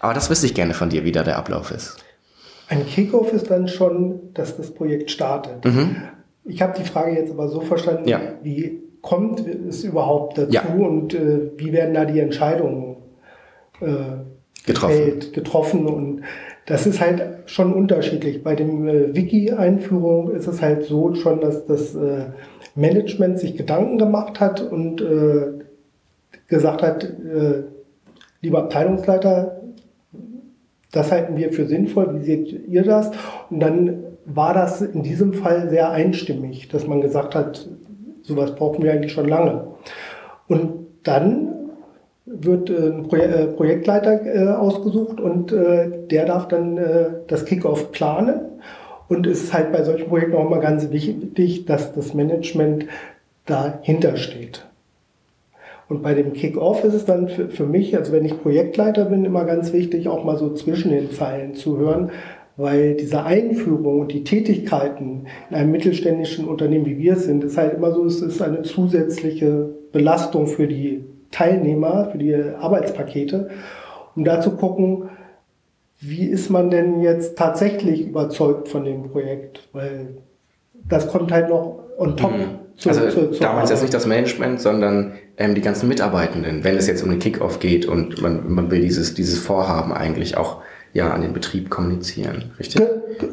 Aber 0.00 0.14
das 0.14 0.30
wüsste 0.30 0.46
ich 0.46 0.54
gerne 0.54 0.72
von 0.74 0.88
dir, 0.88 1.04
wie 1.04 1.12
da 1.12 1.22
der 1.22 1.36
Ablauf 1.36 1.70
ist. 1.70 1.98
Ein 2.68 2.86
Kickoff 2.86 3.32
ist 3.32 3.50
dann 3.50 3.68
schon, 3.68 4.32
dass 4.34 4.56
das 4.56 4.72
Projekt 4.72 5.10
startet. 5.10 5.64
Mhm. 5.64 5.96
Ich 6.44 6.62
habe 6.62 6.74
die 6.78 6.84
Frage 6.88 7.12
jetzt 7.12 7.30
aber 7.30 7.48
so 7.48 7.60
verstanden, 7.60 8.08
Ja. 8.08 8.20
wie 8.42 8.82
kommt 9.08 9.42
es 9.68 9.84
überhaupt 9.84 10.36
dazu 10.36 10.52
Ja. 10.52 10.62
und 10.74 11.14
äh, 11.14 11.50
wie 11.56 11.72
werden 11.72 11.94
da 11.94 12.04
die 12.04 12.20
Entscheidungen 12.20 12.96
äh, 13.80 13.86
Getroffen. 14.66 14.96
gefällt, 14.96 15.32
getroffen 15.32 15.86
und 15.86 16.20
das 16.66 16.86
ist 16.86 17.00
halt 17.00 17.22
schon 17.46 17.72
unterschiedlich. 17.72 18.42
Bei 18.42 18.54
dem 18.54 18.86
äh, 18.86 19.16
Wiki-Einführung 19.16 20.30
ist 20.32 20.46
es 20.46 20.60
halt 20.60 20.84
so 20.84 21.14
schon, 21.14 21.40
dass 21.40 21.64
das 21.64 21.94
äh, 21.94 22.26
Management 22.74 23.38
sich 23.38 23.56
Gedanken 23.56 23.96
gemacht 23.96 24.40
hat 24.40 24.60
und 24.60 25.00
äh, 25.00 25.64
gesagt 26.48 26.82
hat, 26.82 27.04
äh, 27.04 27.62
lieber 28.42 28.58
Abteilungsleiter, 28.58 29.62
das 30.92 31.10
halten 31.10 31.36
wir 31.38 31.50
für 31.54 31.66
sinnvoll, 31.66 32.20
wie 32.20 32.24
seht 32.24 32.68
ihr 32.68 32.82
das? 32.82 33.10
Und 33.48 33.60
dann 33.60 34.04
war 34.26 34.52
das 34.52 34.82
in 34.82 35.02
diesem 35.02 35.32
Fall 35.32 35.70
sehr 35.70 35.90
einstimmig, 35.92 36.68
dass 36.68 36.86
man 36.86 37.00
gesagt 37.00 37.34
hat, 37.34 37.66
sowas 38.28 38.54
brauchen 38.54 38.84
wir 38.84 38.92
eigentlich 38.92 39.12
schon 39.12 39.28
lange. 39.28 39.66
Und 40.46 40.86
dann 41.02 41.48
wird 42.26 42.70
äh, 42.70 42.90
ein 42.90 43.10
äh, 43.10 43.46
Projektleiter 43.46 44.24
äh, 44.24 44.48
ausgesucht 44.48 45.20
und 45.20 45.50
der 45.50 46.26
darf 46.26 46.48
dann 46.48 46.78
das 47.26 47.44
Kickoff 47.44 47.92
planen. 47.92 48.40
Und 49.08 49.26
es 49.26 49.44
ist 49.44 49.54
halt 49.54 49.72
bei 49.72 49.82
solchen 49.82 50.08
Projekten 50.08 50.36
auch 50.36 50.46
immer 50.46 50.60
ganz 50.60 50.90
wichtig, 50.90 51.64
dass 51.64 51.94
das 51.94 52.12
Management 52.12 52.86
dahinter 53.46 54.16
steht. 54.18 54.66
Und 55.88 56.02
bei 56.02 56.12
dem 56.12 56.34
Kick-Off 56.34 56.84
ist 56.84 56.92
es 56.92 57.06
dann 57.06 57.28
für, 57.28 57.48
für 57.48 57.64
mich, 57.64 57.96
also 57.96 58.12
wenn 58.12 58.26
ich 58.26 58.42
Projektleiter 58.42 59.06
bin, 59.06 59.24
immer 59.24 59.46
ganz 59.46 59.72
wichtig, 59.72 60.08
auch 60.08 60.22
mal 60.22 60.36
so 60.36 60.52
zwischen 60.52 60.90
den 60.90 61.10
Zeilen 61.12 61.54
zu 61.54 61.78
hören, 61.78 62.10
weil 62.58 62.94
diese 62.96 63.24
Einführung 63.24 64.00
und 64.00 64.12
die 64.12 64.24
Tätigkeiten 64.24 65.26
in 65.48 65.56
einem 65.56 65.70
mittelständischen 65.72 66.46
Unternehmen, 66.46 66.84
wie 66.84 66.98
wir 66.98 67.14
es 67.14 67.24
sind, 67.24 67.42
ist 67.44 67.56
halt 67.56 67.72
immer 67.74 67.92
so, 67.92 68.04
es 68.04 68.20
ist 68.20 68.42
eine 68.42 68.62
zusätzliche 68.62 69.70
Belastung 69.92 70.46
für 70.48 70.66
die 70.66 71.04
Teilnehmer, 71.30 72.08
für 72.12 72.18
die 72.18 72.34
Arbeitspakete, 72.34 73.48
um 74.16 74.24
da 74.24 74.40
zu 74.40 74.50
gucken, 74.56 75.08
wie 76.00 76.24
ist 76.26 76.50
man 76.50 76.70
denn 76.70 77.00
jetzt 77.00 77.38
tatsächlich 77.38 78.06
überzeugt 78.08 78.68
von 78.68 78.84
dem 78.84 79.04
Projekt? 79.10 79.68
Weil 79.72 80.18
das 80.88 81.08
kommt 81.08 81.32
halt 81.32 81.48
noch 81.48 81.78
on 81.96 82.16
top. 82.16 82.32
Mhm. 82.32 82.44
zur- 82.76 82.92
also 82.92 83.08
zur- 83.08 83.32
zur 83.32 83.40
damals 83.40 83.70
jetzt 83.70 83.82
nicht 83.82 83.94
das 83.94 84.06
Management, 84.06 84.60
sondern 84.60 85.14
ähm, 85.36 85.54
die 85.56 85.60
ganzen 85.60 85.88
Mitarbeitenden, 85.88 86.62
wenn 86.64 86.76
es 86.76 86.86
jetzt 86.86 87.02
um 87.02 87.10
den 87.10 87.18
Kickoff 87.18 87.58
geht 87.58 87.86
und 87.86 88.22
man, 88.22 88.48
man 88.52 88.70
will 88.70 88.80
dieses, 88.80 89.14
dieses 89.14 89.38
Vorhaben 89.40 89.92
eigentlich 89.92 90.36
auch 90.36 90.60
ja 90.92 91.12
an 91.12 91.22
den 91.22 91.32
Betrieb 91.32 91.70
kommunizieren, 91.70 92.52
richtig? 92.58 92.82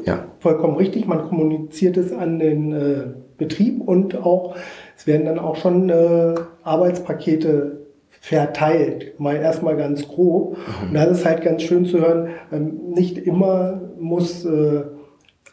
Ja. 0.05 0.25
Vollkommen 0.39 0.77
richtig. 0.77 1.07
Man 1.07 1.27
kommuniziert 1.27 1.97
es 1.97 2.11
an 2.11 2.39
den 2.39 2.71
äh, 2.73 3.03
Betrieb 3.37 3.81
und 3.81 4.17
auch, 4.17 4.55
es 4.97 5.07
werden 5.07 5.25
dann 5.25 5.39
auch 5.39 5.55
schon 5.55 5.89
äh, 5.89 6.35
Arbeitspakete 6.63 7.85
verteilt. 8.21 9.19
Mal 9.19 9.37
erstmal 9.37 9.77
ganz 9.77 10.07
grob. 10.07 10.57
Und 10.81 10.93
da 10.93 11.03
ist 11.03 11.25
halt 11.25 11.43
ganz 11.43 11.61
schön 11.61 11.85
zu 11.85 11.99
hören, 11.99 12.29
ähm, 12.51 12.91
nicht 12.93 13.17
immer 13.17 13.81
muss 13.99 14.45
äh, 14.45 14.83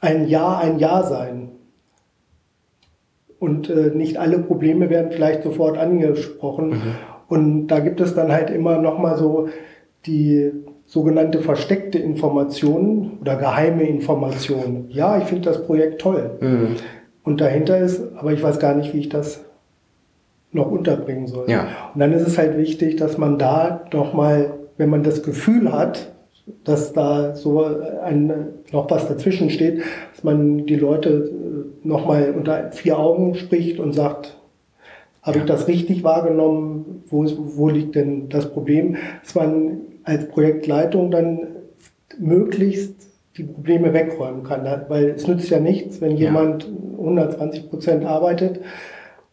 ein 0.00 0.26
Ja 0.28 0.58
ein 0.58 0.78
Ja 0.78 1.02
sein. 1.02 1.50
Und 3.38 3.68
äh, 3.68 3.90
nicht 3.94 4.18
alle 4.18 4.38
Probleme 4.38 4.88
werden 4.88 5.10
vielleicht 5.10 5.42
sofort 5.42 5.76
angesprochen. 5.76 6.80
Und 7.28 7.66
da 7.66 7.80
gibt 7.80 8.00
es 8.00 8.14
dann 8.14 8.30
halt 8.30 8.50
immer 8.50 8.78
nochmal 8.78 9.18
so 9.18 9.48
die 10.06 10.52
sogenannte 10.92 11.38
versteckte 11.38 11.98
Information 11.98 13.12
oder 13.22 13.36
geheime 13.36 13.84
Information. 13.84 14.88
Ja, 14.90 15.16
ich 15.16 15.24
finde 15.24 15.48
das 15.48 15.64
Projekt 15.64 16.02
toll. 16.02 16.32
Mhm. 16.38 16.76
Und 17.24 17.40
dahinter 17.40 17.78
ist, 17.78 18.02
aber 18.14 18.34
ich 18.34 18.42
weiß 18.42 18.58
gar 18.58 18.74
nicht, 18.74 18.92
wie 18.92 18.98
ich 18.98 19.08
das 19.08 19.42
noch 20.50 20.70
unterbringen 20.70 21.28
soll. 21.28 21.48
Ja. 21.48 21.66
Und 21.94 22.00
dann 22.00 22.12
ist 22.12 22.26
es 22.26 22.36
halt 22.36 22.58
wichtig, 22.58 22.96
dass 22.96 23.16
man 23.16 23.38
da 23.38 23.86
doch 23.88 24.12
mal, 24.12 24.52
wenn 24.76 24.90
man 24.90 25.02
das 25.02 25.22
Gefühl 25.22 25.72
hat, 25.72 26.12
dass 26.62 26.92
da 26.92 27.34
so 27.34 27.64
ein, 28.04 28.48
noch 28.70 28.90
was 28.90 29.08
dazwischen 29.08 29.48
steht, 29.48 29.80
dass 30.12 30.24
man 30.24 30.66
die 30.66 30.76
Leute 30.76 31.30
noch 31.82 32.04
mal 32.04 32.34
unter 32.36 32.70
vier 32.72 32.98
Augen 32.98 33.34
spricht 33.34 33.80
und 33.80 33.94
sagt, 33.94 34.36
habe 35.22 35.38
ich 35.38 35.44
das 35.44 35.68
richtig 35.68 36.04
wahrgenommen? 36.04 37.02
Wo, 37.08 37.24
wo 37.56 37.70
liegt 37.70 37.94
denn 37.94 38.28
das 38.28 38.52
Problem? 38.52 38.96
Dass 39.22 39.34
man 39.34 39.78
als 40.04 40.28
Projektleitung 40.28 41.10
dann 41.10 41.46
möglichst 42.18 42.94
die 43.36 43.44
Probleme 43.44 43.92
wegräumen 43.94 44.42
kann. 44.42 44.66
Weil 44.88 45.10
es 45.10 45.26
nützt 45.26 45.48
ja 45.50 45.60
nichts, 45.60 46.00
wenn 46.00 46.12
Ja. 46.12 46.26
jemand 46.28 46.68
120 46.98 47.70
Prozent 47.70 48.04
arbeitet 48.04 48.60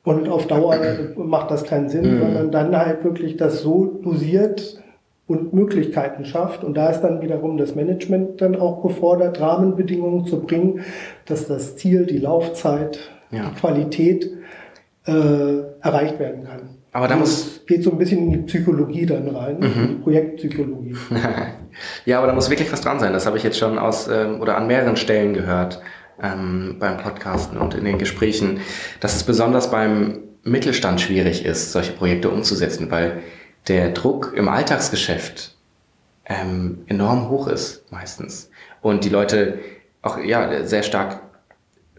und 0.04 0.30
auf 0.30 0.48
Dauer 0.48 0.78
macht 1.18 1.52
das 1.52 1.64
keinen 1.66 1.90
Sinn, 1.90 2.16
Mhm. 2.16 2.20
sondern 2.20 2.52
dann 2.52 2.78
halt 2.78 3.04
wirklich 3.04 3.36
das 3.38 3.62
so 3.62 3.86
dosiert 3.86 4.82
und 5.28 5.54
Möglichkeiten 5.54 6.26
schafft. 6.26 6.64
Und 6.64 6.76
da 6.78 6.90
ist 6.90 7.02
dann 7.02 7.22
wiederum 7.22 7.58
das 7.58 7.76
Management 7.76 8.42
dann 8.42 8.56
auch 8.56 8.82
gefordert, 8.82 9.40
Rahmenbedingungen 9.40 10.26
zu 10.26 10.42
bringen, 10.42 10.80
dass 11.26 11.48
das 11.48 11.76
Ziel, 11.76 12.06
die 12.06 12.18
Laufzeit, 12.18 13.00
Ja. 13.32 13.50
die 13.50 13.60
Qualität 13.60 14.32
äh, 15.06 15.12
erreicht 15.82 16.20
werden 16.20 16.44
kann. 16.46 16.62
Aber 16.92 17.08
da 17.08 17.16
Also 17.16 17.26
muss- 17.46 17.66
geht 17.68 17.84
so 17.84 17.92
ein 17.92 17.98
bisschen 18.00 18.20
in 18.26 18.32
die 18.32 18.38
Psychologie 18.40 19.06
dann 19.06 19.28
rein, 19.36 19.58
Mhm. 19.60 19.66
in 19.66 19.88
die 19.90 20.04
Projektpsychologie. 20.04 20.96
ja, 22.06 22.18
aber 22.18 22.28
da 22.28 22.34
muss 22.34 22.50
wirklich 22.50 22.72
was 22.72 22.82
dran 22.82 23.00
sein. 23.00 23.14
Das 23.14 23.26
habe 23.26 23.38
ich 23.38 23.44
jetzt 23.44 23.58
schon 23.60 23.78
aus 23.78 24.08
ähm, 24.08 24.42
oder 24.42 24.58
an 24.58 24.68
mehreren 24.68 24.96
Stellen 24.98 25.34
gehört 25.34 25.82
ähm, 26.22 26.78
beim 26.80 26.98
Podcasten 26.98 27.58
und 27.58 27.76
in 27.76 27.86
den 27.86 27.98
Gesprächen, 28.00 28.60
dass 29.00 29.16
es 29.16 29.24
besonders 29.24 29.70
beim 29.72 30.20
Mittelstand 30.44 31.00
schwierig 31.00 31.46
ist, 31.46 31.72
solche 31.72 31.92
Projekte 31.94 32.30
umzusetzen, 32.30 32.90
weil 32.92 33.22
der 33.68 33.92
Druck 33.92 34.34
im 34.36 34.48
Alltagsgeschäft 34.50 35.56
ähm, 36.26 36.80
enorm 36.88 37.30
hoch 37.30 37.48
ist 37.48 37.92
meistens 37.92 38.50
und 38.82 39.04
die 39.06 39.10
Leute 39.10 39.60
auch 40.02 40.18
ja 40.18 40.64
sehr 40.66 40.84
stark 40.84 41.22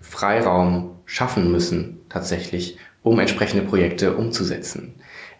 Freiraum 0.00 0.96
schaffen 1.04 1.50
müssen 1.52 2.00
tatsächlich, 2.08 2.78
um 3.02 3.18
entsprechende 3.18 3.64
Projekte 3.64 4.14
umzusetzen. 4.14 4.94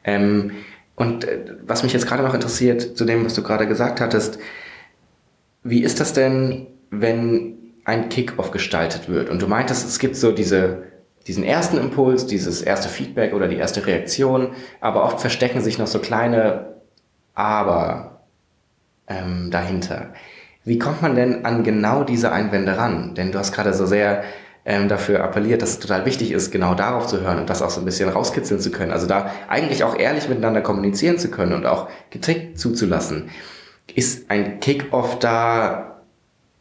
Ähm, 0.04 0.52
und 0.96 1.24
äh, 1.24 1.44
was 1.66 1.82
mich 1.82 1.92
jetzt 1.92 2.06
gerade 2.06 2.22
noch 2.22 2.34
interessiert, 2.34 2.96
zu 2.96 3.04
dem, 3.04 3.24
was 3.24 3.34
du 3.34 3.42
gerade 3.42 3.66
gesagt 3.66 4.00
hattest, 4.00 4.38
wie 5.62 5.82
ist 5.82 6.00
das 6.00 6.12
denn, 6.12 6.66
wenn 6.90 7.56
ein 7.84 8.08
Kick-off 8.08 8.50
gestaltet 8.50 9.08
wird? 9.08 9.28
Und 9.28 9.42
du 9.42 9.46
meintest, 9.46 9.86
es 9.88 9.98
gibt 9.98 10.16
so 10.16 10.32
diese, 10.32 10.84
diesen 11.26 11.44
ersten 11.44 11.78
Impuls, 11.78 12.26
dieses 12.26 12.62
erste 12.62 12.88
Feedback 12.88 13.34
oder 13.34 13.48
die 13.48 13.56
erste 13.56 13.86
Reaktion, 13.86 14.52
aber 14.80 15.04
oft 15.04 15.20
verstecken 15.20 15.60
sich 15.60 15.78
noch 15.78 15.86
so 15.86 15.98
kleine 15.98 16.76
Aber 17.34 18.22
ähm, 19.06 19.50
dahinter. 19.50 20.12
Wie 20.64 20.78
kommt 20.78 21.00
man 21.02 21.14
denn 21.14 21.44
an 21.44 21.64
genau 21.64 22.04
diese 22.04 22.32
Einwände 22.32 22.76
ran? 22.76 23.14
Denn 23.14 23.32
du 23.32 23.38
hast 23.38 23.52
gerade 23.52 23.72
so 23.72 23.86
sehr 23.86 24.24
ähm, 24.64 24.88
dafür 24.88 25.24
appelliert, 25.24 25.62
dass 25.62 25.70
es 25.70 25.78
total 25.78 26.04
wichtig 26.04 26.32
ist, 26.32 26.50
genau 26.50 26.74
darauf 26.74 27.06
zu 27.06 27.20
hören 27.20 27.38
und 27.38 27.50
das 27.50 27.62
auch 27.62 27.70
so 27.70 27.80
ein 27.80 27.84
bisschen 27.84 28.08
rauskitzeln 28.08 28.60
zu 28.60 28.70
können. 28.70 28.92
Also 28.92 29.06
da 29.06 29.30
eigentlich 29.48 29.84
auch 29.84 29.98
ehrlich 29.98 30.28
miteinander 30.28 30.60
kommunizieren 30.60 31.18
zu 31.18 31.30
können 31.30 31.52
und 31.52 31.66
auch 31.66 31.88
getrickt 32.10 32.58
zuzulassen. 32.58 33.30
Ist 33.94 34.30
ein 34.30 34.60
Kick-off 34.60 35.18
da 35.18 36.02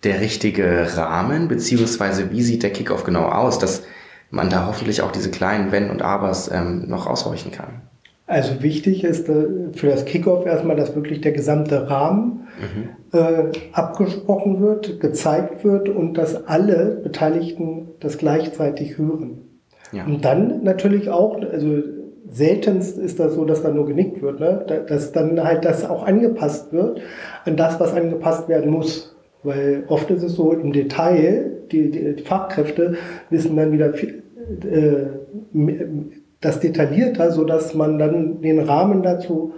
der 0.03 0.21
richtige 0.21 0.95
Rahmen, 0.95 1.47
beziehungsweise 1.47 2.31
wie 2.31 2.41
sieht 2.41 2.63
der 2.63 2.71
Kickoff 2.71 3.03
genau 3.03 3.25
aus, 3.25 3.59
dass 3.59 3.83
man 4.31 4.49
da 4.49 4.65
hoffentlich 4.65 5.01
auch 5.01 5.11
diese 5.11 5.29
kleinen 5.29 5.71
Wenn 5.71 5.89
und 5.89 6.01
Abers 6.01 6.49
ähm, 6.51 6.87
noch 6.87 7.05
aushorchen 7.05 7.51
kann? 7.51 7.81
Also 8.29 8.61
wichtig 8.61 9.03
ist 9.03 9.27
äh, 9.27 9.47
für 9.73 9.87
das 9.87 10.05
Kickoff 10.05 10.45
erstmal, 10.45 10.75
dass 10.75 10.95
wirklich 10.95 11.19
der 11.21 11.31
gesamte 11.31 11.89
Rahmen 11.89 12.47
äh, 13.11 13.45
abgesprochen 13.73 14.61
wird, 14.61 14.99
gezeigt 14.99 15.63
wird 15.65 15.89
und 15.89 16.13
dass 16.13 16.47
alle 16.47 16.99
Beteiligten 17.03 17.87
das 17.99 18.19
gleichzeitig 18.19 18.99
hören. 18.99 19.41
Ja. 19.91 20.05
Und 20.05 20.23
dann 20.25 20.63
natürlich 20.63 21.09
auch, 21.09 21.41
also 21.41 21.77
seltenst 22.29 22.99
ist 22.99 23.19
das 23.19 23.33
so, 23.33 23.45
dass 23.45 23.63
da 23.63 23.71
nur 23.71 23.87
genickt 23.87 24.21
wird, 24.21 24.39
ne? 24.39 24.63
Da- 24.67 24.81
dass 24.81 25.11
dann 25.11 25.43
halt 25.43 25.65
das 25.65 25.89
auch 25.89 26.05
angepasst 26.05 26.71
wird 26.71 27.01
an 27.45 27.57
das, 27.57 27.79
was 27.79 27.93
angepasst 27.93 28.47
werden 28.47 28.69
muss. 28.71 29.15
Weil 29.41 29.85
oft 29.87 30.11
ist 30.11 30.21
es 30.21 30.33
so 30.33 30.51
im 30.51 30.71
Detail, 30.71 31.63
die, 31.71 31.89
die, 31.89 32.21
Fachkräfte 32.23 32.95
wissen 33.31 33.55
dann 33.55 33.71
wieder 33.71 33.93
viel, 33.93 34.21
äh, 34.69 35.05
das 36.41 36.59
detaillierter, 36.59 37.31
so 37.31 37.43
dass 37.43 37.73
man 37.73 37.99
dann 37.99 38.41
den 38.41 38.59
Rahmen 38.59 39.03
dazu 39.03 39.53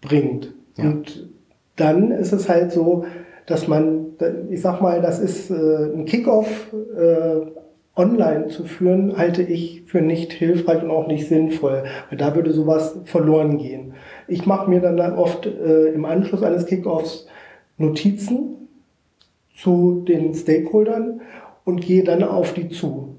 bringt. 0.00 0.54
Ja. 0.76 0.84
Und 0.84 1.28
dann 1.76 2.10
ist 2.10 2.32
es 2.32 2.48
halt 2.48 2.72
so, 2.72 3.04
dass 3.46 3.68
man, 3.68 4.06
ich 4.50 4.60
sag 4.60 4.80
mal, 4.80 5.00
das 5.00 5.18
ist 5.18 5.50
äh, 5.50 5.54
ein 5.94 6.04
Kickoff 6.04 6.72
äh, 6.96 7.46
online 7.94 8.48
zu 8.48 8.64
führen, 8.64 9.16
halte 9.16 9.42
ich 9.42 9.82
für 9.86 10.00
nicht 10.00 10.32
hilfreich 10.32 10.82
und 10.82 10.90
auch 10.90 11.06
nicht 11.06 11.28
sinnvoll, 11.28 11.84
weil 12.10 12.18
da 12.18 12.34
würde 12.34 12.52
sowas 12.52 12.98
verloren 13.04 13.58
gehen. 13.58 13.94
Ich 14.28 14.46
mache 14.46 14.68
mir 14.68 14.80
dann 14.80 15.00
oft 15.14 15.46
äh, 15.46 15.86
im 15.86 16.04
Anschluss 16.04 16.42
eines 16.42 16.66
Kickoffs 16.66 17.26
Notizen 17.78 18.68
zu 19.54 20.04
den 20.06 20.34
Stakeholdern 20.34 21.20
und 21.64 21.80
gehe 21.80 22.04
dann 22.04 22.22
auf 22.22 22.52
die 22.52 22.68
zu. 22.68 23.15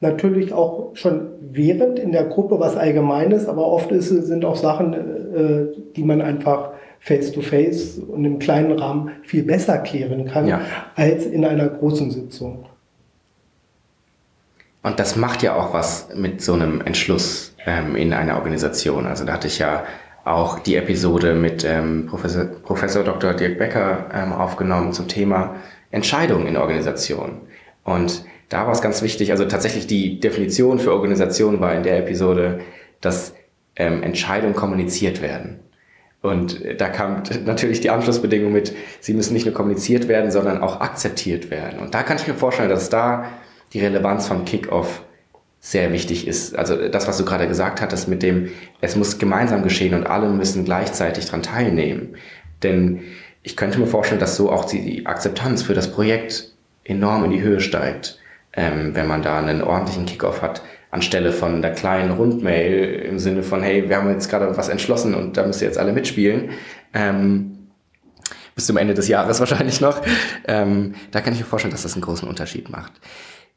Natürlich 0.00 0.52
auch 0.52 0.90
schon 0.94 1.28
während 1.40 1.98
in 1.98 2.12
der 2.12 2.24
Gruppe 2.24 2.60
was 2.60 2.76
Allgemeines, 2.76 3.48
aber 3.48 3.66
oft 3.66 3.90
ist, 3.90 4.08
sind 4.08 4.44
auch 4.44 4.56
Sachen, 4.56 4.94
äh, 4.94 5.66
die 5.96 6.04
man 6.04 6.20
einfach 6.20 6.70
face-to-face 7.00 8.00
-face 8.00 8.06
und 8.06 8.24
im 8.24 8.38
kleinen 8.38 8.78
Rahmen 8.78 9.10
viel 9.22 9.44
besser 9.44 9.78
klären 9.78 10.26
kann 10.26 10.46
ja. 10.46 10.60
als 10.96 11.26
in 11.26 11.44
einer 11.44 11.68
großen 11.68 12.10
Sitzung. 12.10 12.66
Und 14.82 14.98
das 14.98 15.16
macht 15.16 15.42
ja 15.42 15.54
auch 15.54 15.74
was 15.74 16.08
mit 16.14 16.40
so 16.40 16.54
einem 16.54 16.80
Entschluss 16.80 17.54
ähm, 17.66 17.96
in 17.96 18.12
einer 18.12 18.36
Organisation. 18.36 19.06
Also 19.06 19.24
da 19.24 19.34
hatte 19.34 19.48
ich 19.48 19.58
ja 19.58 19.84
auch 20.24 20.58
die 20.60 20.76
Episode 20.76 21.34
mit 21.34 21.64
ähm, 21.64 22.06
Professor, 22.06 22.44
Professor 22.44 23.02
Dr. 23.02 23.34
Dirk 23.34 23.58
Becker 23.58 24.06
ähm, 24.12 24.32
aufgenommen 24.32 24.92
zum 24.92 25.08
Thema 25.08 25.56
Entscheidungen 25.90 26.46
in 26.46 26.56
Organisationen. 26.56 27.40
Und 27.84 28.24
da 28.48 28.66
war 28.66 28.72
es 28.72 28.80
ganz 28.80 29.02
wichtig, 29.02 29.30
also 29.30 29.44
tatsächlich 29.44 29.86
die 29.86 30.20
Definition 30.20 30.78
für 30.78 30.92
Organisation 30.92 31.60
war 31.60 31.74
in 31.74 31.82
der 31.82 31.98
Episode, 31.98 32.60
dass 33.00 33.34
ähm, 33.76 34.02
Entscheidungen 34.02 34.54
kommuniziert 34.54 35.20
werden. 35.22 35.60
Und 36.20 36.60
da 36.78 36.88
kam 36.88 37.22
natürlich 37.44 37.80
die 37.80 37.90
Anschlussbedingung 37.90 38.52
mit, 38.52 38.74
sie 39.00 39.14
müssen 39.14 39.34
nicht 39.34 39.46
nur 39.46 39.54
kommuniziert 39.54 40.08
werden, 40.08 40.30
sondern 40.30 40.62
auch 40.62 40.80
akzeptiert 40.80 41.50
werden. 41.50 41.78
Und 41.78 41.94
da 41.94 42.02
kann 42.02 42.16
ich 42.16 42.26
mir 42.26 42.34
vorstellen, 42.34 42.70
dass 42.70 42.90
da 42.90 43.26
die 43.72 43.80
Relevanz 43.80 44.26
von 44.26 44.44
Kickoff 44.44 45.02
sehr 45.60 45.92
wichtig 45.92 46.26
ist. 46.26 46.56
Also 46.56 46.88
das, 46.88 47.08
was 47.08 47.18
du 47.18 47.24
gerade 47.24 47.48
gesagt 47.48 47.80
hattest 47.80 48.08
mit 48.08 48.22
dem, 48.22 48.50
es 48.80 48.96
muss 48.96 49.18
gemeinsam 49.18 49.62
geschehen 49.62 49.94
und 49.94 50.06
alle 50.06 50.28
müssen 50.28 50.64
gleichzeitig 50.64 51.26
dran 51.26 51.42
teilnehmen. 51.42 52.16
Denn 52.62 53.00
ich 53.42 53.56
könnte 53.56 53.78
mir 53.78 53.86
vorstellen, 53.86 54.20
dass 54.20 54.36
so 54.36 54.50
auch 54.50 54.64
die, 54.64 55.06
Akzeptanz 55.06 55.62
für 55.62 55.74
das 55.74 55.90
Projekt 55.90 56.52
enorm 56.84 57.24
in 57.24 57.30
die 57.30 57.42
Höhe 57.42 57.60
steigt, 57.60 58.18
ähm, 58.58 58.96
wenn 58.96 59.06
man 59.06 59.22
da 59.22 59.38
einen 59.38 59.62
ordentlichen 59.62 60.04
Kickoff 60.04 60.42
hat, 60.42 60.62
anstelle 60.90 61.30
von 61.30 61.62
der 61.62 61.72
kleinen 61.72 62.10
Rundmail 62.10 63.04
im 63.08 63.20
Sinne 63.20 63.44
von, 63.44 63.62
hey, 63.62 63.88
wir 63.88 63.96
haben 63.96 64.10
jetzt 64.10 64.28
gerade 64.28 64.54
was 64.56 64.68
entschlossen 64.68 65.14
und 65.14 65.36
da 65.36 65.46
müsst 65.46 65.62
ihr 65.62 65.68
jetzt 65.68 65.78
alle 65.78 65.92
mitspielen. 65.92 66.50
Ähm, 66.92 67.68
bis 68.56 68.66
zum 68.66 68.76
Ende 68.76 68.94
des 68.94 69.06
Jahres 69.06 69.38
wahrscheinlich 69.40 69.80
noch. 69.80 70.02
Ähm, 70.48 70.96
da 71.12 71.20
kann 71.20 71.34
ich 71.34 71.38
mir 71.38 71.46
vorstellen, 71.46 71.70
dass 71.70 71.84
das 71.84 71.94
einen 71.94 72.02
großen 72.02 72.28
Unterschied 72.28 72.68
macht. 72.68 72.94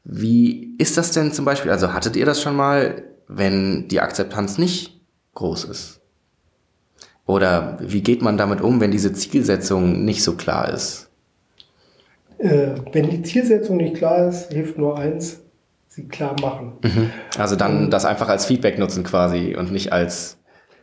Wie 0.04 0.76
ist 0.78 0.96
das 0.96 1.10
denn 1.10 1.32
zum 1.32 1.44
Beispiel? 1.44 1.72
Also 1.72 1.92
hattet 1.92 2.14
ihr 2.14 2.26
das 2.26 2.40
schon 2.40 2.54
mal, 2.54 3.02
wenn 3.26 3.88
die 3.88 4.00
Akzeptanz 4.00 4.56
nicht 4.56 5.00
groß 5.34 5.64
ist? 5.64 6.00
Oder 7.26 7.76
wie 7.80 8.02
geht 8.02 8.22
man 8.22 8.36
damit 8.36 8.60
um, 8.60 8.80
wenn 8.80 8.92
diese 8.92 9.12
Zielsetzung 9.12 10.04
nicht 10.04 10.22
so 10.22 10.36
klar 10.36 10.68
ist? 10.72 11.11
Äh, 12.42 12.74
wenn 12.92 13.08
die 13.08 13.22
Zielsetzung 13.22 13.76
nicht 13.76 13.94
klar 13.94 14.28
ist, 14.28 14.52
hilft 14.52 14.76
nur 14.76 14.98
eins, 14.98 15.40
sie 15.86 16.08
klar 16.08 16.34
machen. 16.40 16.72
Mhm. 16.82 17.10
Also 17.38 17.54
dann 17.54 17.90
das 17.90 18.04
einfach 18.04 18.28
als 18.28 18.46
Feedback 18.46 18.78
nutzen 18.78 19.04
quasi 19.04 19.54
und 19.56 19.70
nicht 19.70 19.92
als 19.92 20.38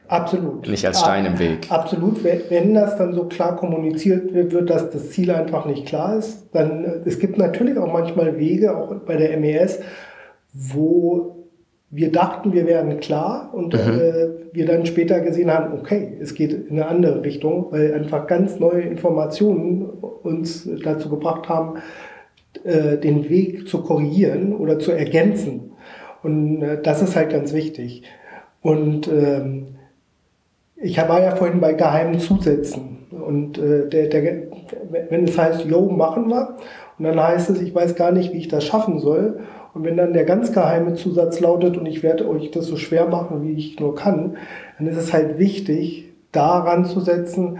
Absolut. 0.08 0.68
Nicht 0.68 0.88
als 0.88 1.02
Stein 1.02 1.26
im 1.26 1.38
Weg. 1.38 1.68
Absolut. 1.70 2.24
Wenn 2.24 2.74
das 2.74 2.98
dann 2.98 3.14
so 3.14 3.26
klar 3.26 3.56
kommuniziert 3.58 4.34
wird, 4.34 4.70
dass 4.70 4.90
das 4.90 5.12
Ziel 5.12 5.30
einfach 5.30 5.66
nicht 5.66 5.86
klar 5.86 6.18
ist, 6.18 6.48
dann, 6.52 6.84
äh, 6.84 7.02
es 7.06 7.20
gibt 7.20 7.38
natürlich 7.38 7.78
auch 7.78 7.92
manchmal 7.94 8.38
Wege, 8.38 8.76
auch 8.76 8.92
bei 9.06 9.18
der 9.18 9.38
MES, 9.38 9.80
wo 10.52 11.39
wir 11.92 12.12
dachten, 12.12 12.54
wir 12.54 12.68
wären 12.68 13.00
klar 13.00 13.50
und 13.54 13.74
mhm. 13.74 13.80
äh, 13.80 14.28
wir 14.54 14.66
dann 14.66 14.86
später 14.86 15.20
gesehen 15.22 15.52
haben, 15.52 15.78
okay, 15.80 16.18
es 16.22 16.36
geht 16.36 16.54
in 16.54 16.72
eine 16.72 16.88
andere 16.88 17.24
Richtung, 17.24 17.68
weil 17.72 17.94
einfach 17.94 18.28
ganz 18.28 18.60
neue 18.60 18.82
Informationen 18.82 19.86
uns 20.24 20.70
dazu 20.84 21.10
gebracht 21.10 21.50
haben, 21.50 21.80
äh, 22.64 22.98
den 22.98 23.30
Weg 23.30 23.68
zu 23.68 23.82
korrigieren 23.82 24.56
oder 24.56 24.80
zu 24.80 24.92
ergänzen. 24.92 25.72
Und 26.22 26.62
äh, 26.62 26.82
das 26.82 27.02
ist 27.02 27.16
halt 27.16 27.32
ganz 27.32 27.54
wichtig. 27.54 28.04
Und 28.62 29.08
ähm, 29.08 29.76
ich 30.76 30.98
war 30.98 31.22
ja 31.22 31.36
vorhin 31.36 31.60
bei 31.60 31.74
geheimen 31.74 32.20
Zusätzen. 32.20 33.08
Und 33.12 33.58
äh, 33.58 33.88
der, 33.90 34.08
der, 34.08 34.44
wenn 35.10 35.24
es 35.24 35.38
heißt, 35.38 35.66
yo, 35.66 35.90
machen 35.90 36.30
wir, 36.30 36.58
und 36.98 37.06
dann 37.06 37.20
heißt 37.20 37.50
es, 37.50 37.62
ich 37.62 37.74
weiß 37.74 37.96
gar 37.96 38.12
nicht, 38.12 38.34
wie 38.34 38.38
ich 38.38 38.50
das 38.50 38.66
schaffen 38.66 39.00
soll. 39.00 39.40
Und 39.74 39.84
wenn 39.84 39.98
dann 39.98 40.14
der 40.14 40.26
ganz 40.26 40.52
geheime 40.52 40.96
Zusatz 40.96 41.40
lautet, 41.40 41.78
und 41.78 41.86
ich 41.86 42.04
werde 42.04 42.28
euch 42.28 42.52
das 42.52 42.66
so 42.66 42.76
schwer 42.76 43.08
machen, 43.08 43.44
wie 43.44 43.54
ich 43.54 43.80
nur 43.80 43.96
kann, 43.96 44.38
dann 44.78 44.88
ist 44.88 44.98
es 44.98 45.14
halt 45.14 45.38
wichtig, 45.38 46.06
daran 46.32 46.86
zu 46.86 47.00
setzen, 47.00 47.60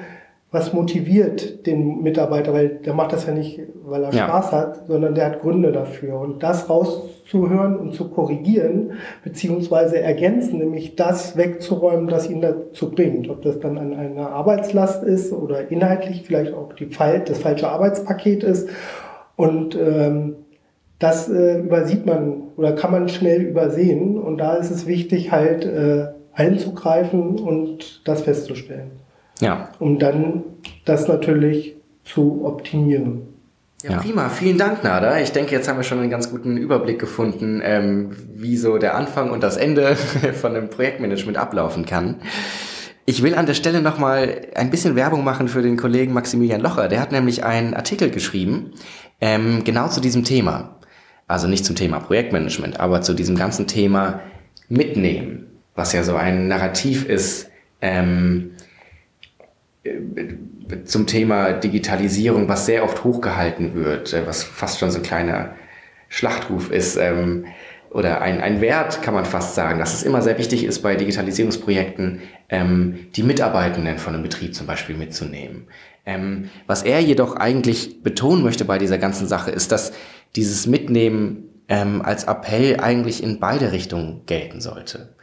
was 0.52 0.74
motiviert 0.74 1.68
den 1.68 2.02
Mitarbeiter, 2.02 2.54
weil 2.54 2.70
der 2.70 2.96
macht 2.96 3.14
das 3.14 3.28
ja 3.28 3.34
nicht, 3.34 3.62
weil 3.86 4.04
er 4.04 4.12
ja. 4.12 4.26
Spaß 4.26 4.52
hat, 4.52 4.88
sondern 4.88 5.14
der 5.14 5.28
hat 5.28 5.42
Gründe 5.42 5.72
dafür. 5.72 6.20
Und 6.20 6.42
das 6.42 6.68
rauszuhören 6.68 7.78
und 7.78 7.94
zu 7.94 8.10
korrigieren, 8.10 8.94
beziehungsweise 9.24 10.00
ergänzen, 10.00 10.58
nämlich 10.58 10.96
das 10.96 11.38
wegzuräumen, 11.38 12.08
das 12.08 12.28
ihn 12.28 12.42
dazu 12.42 12.90
bringt. 12.90 13.30
Ob 13.30 13.44
das 13.44 13.60
dann 13.60 13.78
an 13.78 13.94
einer 13.94 14.32
Arbeitslast 14.32 15.04
ist 15.04 15.32
oder 15.32 15.70
inhaltlich 15.70 16.24
vielleicht 16.24 16.54
auch 16.54 16.74
die, 16.74 16.90
das 16.90 17.38
falsche 17.38 17.70
Arbeitspaket 17.70 18.44
ist. 18.44 18.70
Und 19.36 19.76
ähm, 19.76 20.36
das 21.00 21.30
äh, 21.30 21.60
übersieht 21.60 22.06
man 22.06 22.50
oder 22.58 22.74
kann 22.74 22.92
man 22.92 23.10
schnell 23.10 23.42
übersehen. 23.42 24.18
Und 24.18 24.38
da 24.38 24.56
ist 24.56 24.70
es 24.70 24.86
wichtig, 24.86 25.32
halt 25.32 25.66
äh, 25.66 26.08
einzugreifen 26.34 27.40
und 27.40 28.02
das 28.06 28.22
festzustellen. 28.22 28.92
Ja. 29.40 29.70
Um 29.80 29.98
dann 30.00 30.44
das 30.86 31.08
natürlich 31.08 31.76
zu 32.04 32.46
optimieren. 32.46 33.30
Ja, 33.82 34.00
prima. 34.00 34.28
Vielen 34.28 34.58
Dank, 34.58 34.84
Nada. 34.84 35.20
Ich 35.22 35.32
denke, 35.32 35.56
jetzt 35.56 35.70
haben 35.70 35.78
wir 35.78 35.84
schon 35.84 36.00
einen 36.00 36.10
ganz 36.10 36.30
guten 36.30 36.58
Überblick 36.58 37.00
gefunden, 37.00 37.62
ähm, 37.64 38.12
wie 38.36 38.58
so 38.58 38.78
der 38.78 38.96
Anfang 38.96 39.32
und 39.32 39.42
das 39.42 39.56
Ende 39.56 39.96
von 40.34 40.54
einem 40.54 40.70
Projektmanagement 40.70 41.38
ablaufen 41.38 41.86
kann. 41.86 42.16
Ich 43.06 43.24
will 43.24 43.36
an 43.36 43.46
der 43.46 43.54
Stelle 43.54 43.82
nochmal 43.82 44.42
ein 44.54 44.70
bisschen 44.70 44.96
Werbung 44.96 45.24
machen 45.24 45.48
für 45.48 45.62
den 45.62 45.78
Kollegen 45.78 46.14
Maximilian 46.14 46.62
Locher. 46.62 46.90
Der 46.90 47.00
hat 47.00 47.14
nämlich 47.14 47.46
einen 47.46 47.74
Artikel 47.74 48.12
geschrieben, 48.12 48.74
ähm, 49.22 49.64
genau 49.64 49.88
zu 49.88 50.02
diesem 50.02 50.26
Thema. 50.26 50.79
Also 51.30 51.48
nicht 51.48 51.64
zum 51.64 51.76
Thema 51.76 52.00
Projektmanagement, 52.00 52.80
aber 52.80 53.04
zu 53.04 53.14
diesem 53.14 53.38
ganzen 53.38 53.68
Thema 53.68 54.22
Mitnehmen, 54.68 55.46
was 55.76 55.94
ja 55.94 56.04
so 56.04 56.16
ein 56.16 56.48
Narrativ 56.48 57.08
ist, 57.08 57.52
ähm, 57.82 58.56
zum 60.86 61.06
Thema 61.06 61.54
Digitalisierung, 61.54 62.50
was 62.50 62.66
sehr 62.66 62.84
oft 62.84 63.04
hochgehalten 63.04 63.76
wird, 63.76 64.12
äh, 64.12 64.26
was 64.26 64.42
fast 64.42 64.80
schon 64.80 64.90
so 64.90 64.98
ein 64.98 65.04
kleiner 65.04 65.54
Schlachtruf 66.08 66.72
ist, 66.72 66.98
ähm, 66.98 67.46
oder 67.92 68.22
ein, 68.22 68.42
ein 68.42 68.60
Wert, 68.60 69.04
kann 69.04 69.14
man 69.14 69.26
fast 69.26 69.54
sagen, 69.54 69.78
dass 69.78 69.94
es 69.94 70.02
immer 70.02 70.24
sehr 70.24 70.40
wichtig 70.40 70.64
ist, 70.64 70.82
bei 70.82 70.96
Digitalisierungsprojekten 70.96 72.22
ähm, 72.50 73.08
die 73.16 73.24
Mitarbeitenden 73.24 74.00
von 74.00 74.16
einem 74.16 74.24
Betrieb 74.24 74.56
zum 74.56 74.66
Beispiel 74.66 74.96
mitzunehmen. 74.96 75.68
Ähm, 76.06 76.50
was 76.66 76.84
er 76.84 77.02
jedoch 77.02 77.36
eigentlich 77.36 78.02
betonen 78.02 78.44
möchte 78.44 78.66
bei 78.66 78.80
dieser 78.80 78.98
ganzen 78.98 79.28
Sache, 79.28 79.52
ist, 79.52 79.72
dass 79.72 79.92
dieses 80.36 80.68
Mitnehmen 80.68 81.50
ähm, 81.68 82.02
als 82.02 82.26
Appell 82.26 82.80
eigentlich 82.80 83.24
in 83.24 83.40
beide 83.40 83.72
Richtungen 83.72 84.22
gelten 84.26 84.62
sollte. 84.62 85.16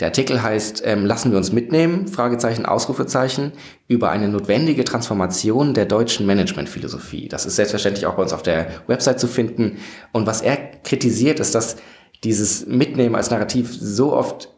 Der 0.00 0.08
Artikel 0.08 0.42
heißt 0.42 0.82
ähm, 0.86 1.04
Lassen 1.04 1.30
wir 1.30 1.38
uns 1.38 1.52
mitnehmen? 1.52 2.08
Fragezeichen, 2.08 2.64
Ausrufezeichen 2.64 3.52
über 3.86 4.10
eine 4.10 4.28
notwendige 4.28 4.84
Transformation 4.84 5.74
der 5.74 5.84
deutschen 5.84 6.26
Managementphilosophie. 6.26 7.28
Das 7.28 7.44
ist 7.44 7.56
selbstverständlich 7.56 8.06
auch 8.06 8.14
bei 8.14 8.22
uns 8.22 8.32
auf 8.32 8.42
der 8.42 8.68
Website 8.86 9.20
zu 9.20 9.26
finden. 9.26 9.78
Und 10.12 10.26
was 10.26 10.40
er 10.40 10.56
kritisiert, 10.56 11.38
ist, 11.38 11.54
dass 11.54 11.76
dieses 12.24 12.66
Mitnehmen 12.66 13.14
als 13.14 13.30
Narrativ 13.30 13.70
so 13.78 14.14
oft 14.14 14.48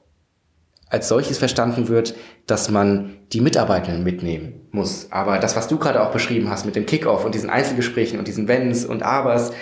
als 0.89 1.09
solches 1.09 1.39
verstanden 1.39 1.89
wird, 1.89 2.15
dass 2.47 2.71
man 2.71 3.17
die 3.33 3.41
Mitarbeitenden 3.41 4.05
mitnehmen 4.05 4.67
muss. 4.73 5.09
Aber 5.11 5.39
das, 5.39 5.57
was 5.57 5.67
du 5.67 5.79
gerade 5.79 6.03
auch 6.03 6.13
beschrieben 6.13 6.51
hast 6.51 6.67
mit 6.67 6.77
dem 6.77 6.85
Kickoff 6.85 7.25
und 7.25 7.35
diesen 7.35 7.49
Einzelgesprächen 7.49 8.19
und 8.19 8.29
diesen 8.29 8.47
Wenns 8.47 8.85
und 8.85 9.03
Abers, 9.03 9.53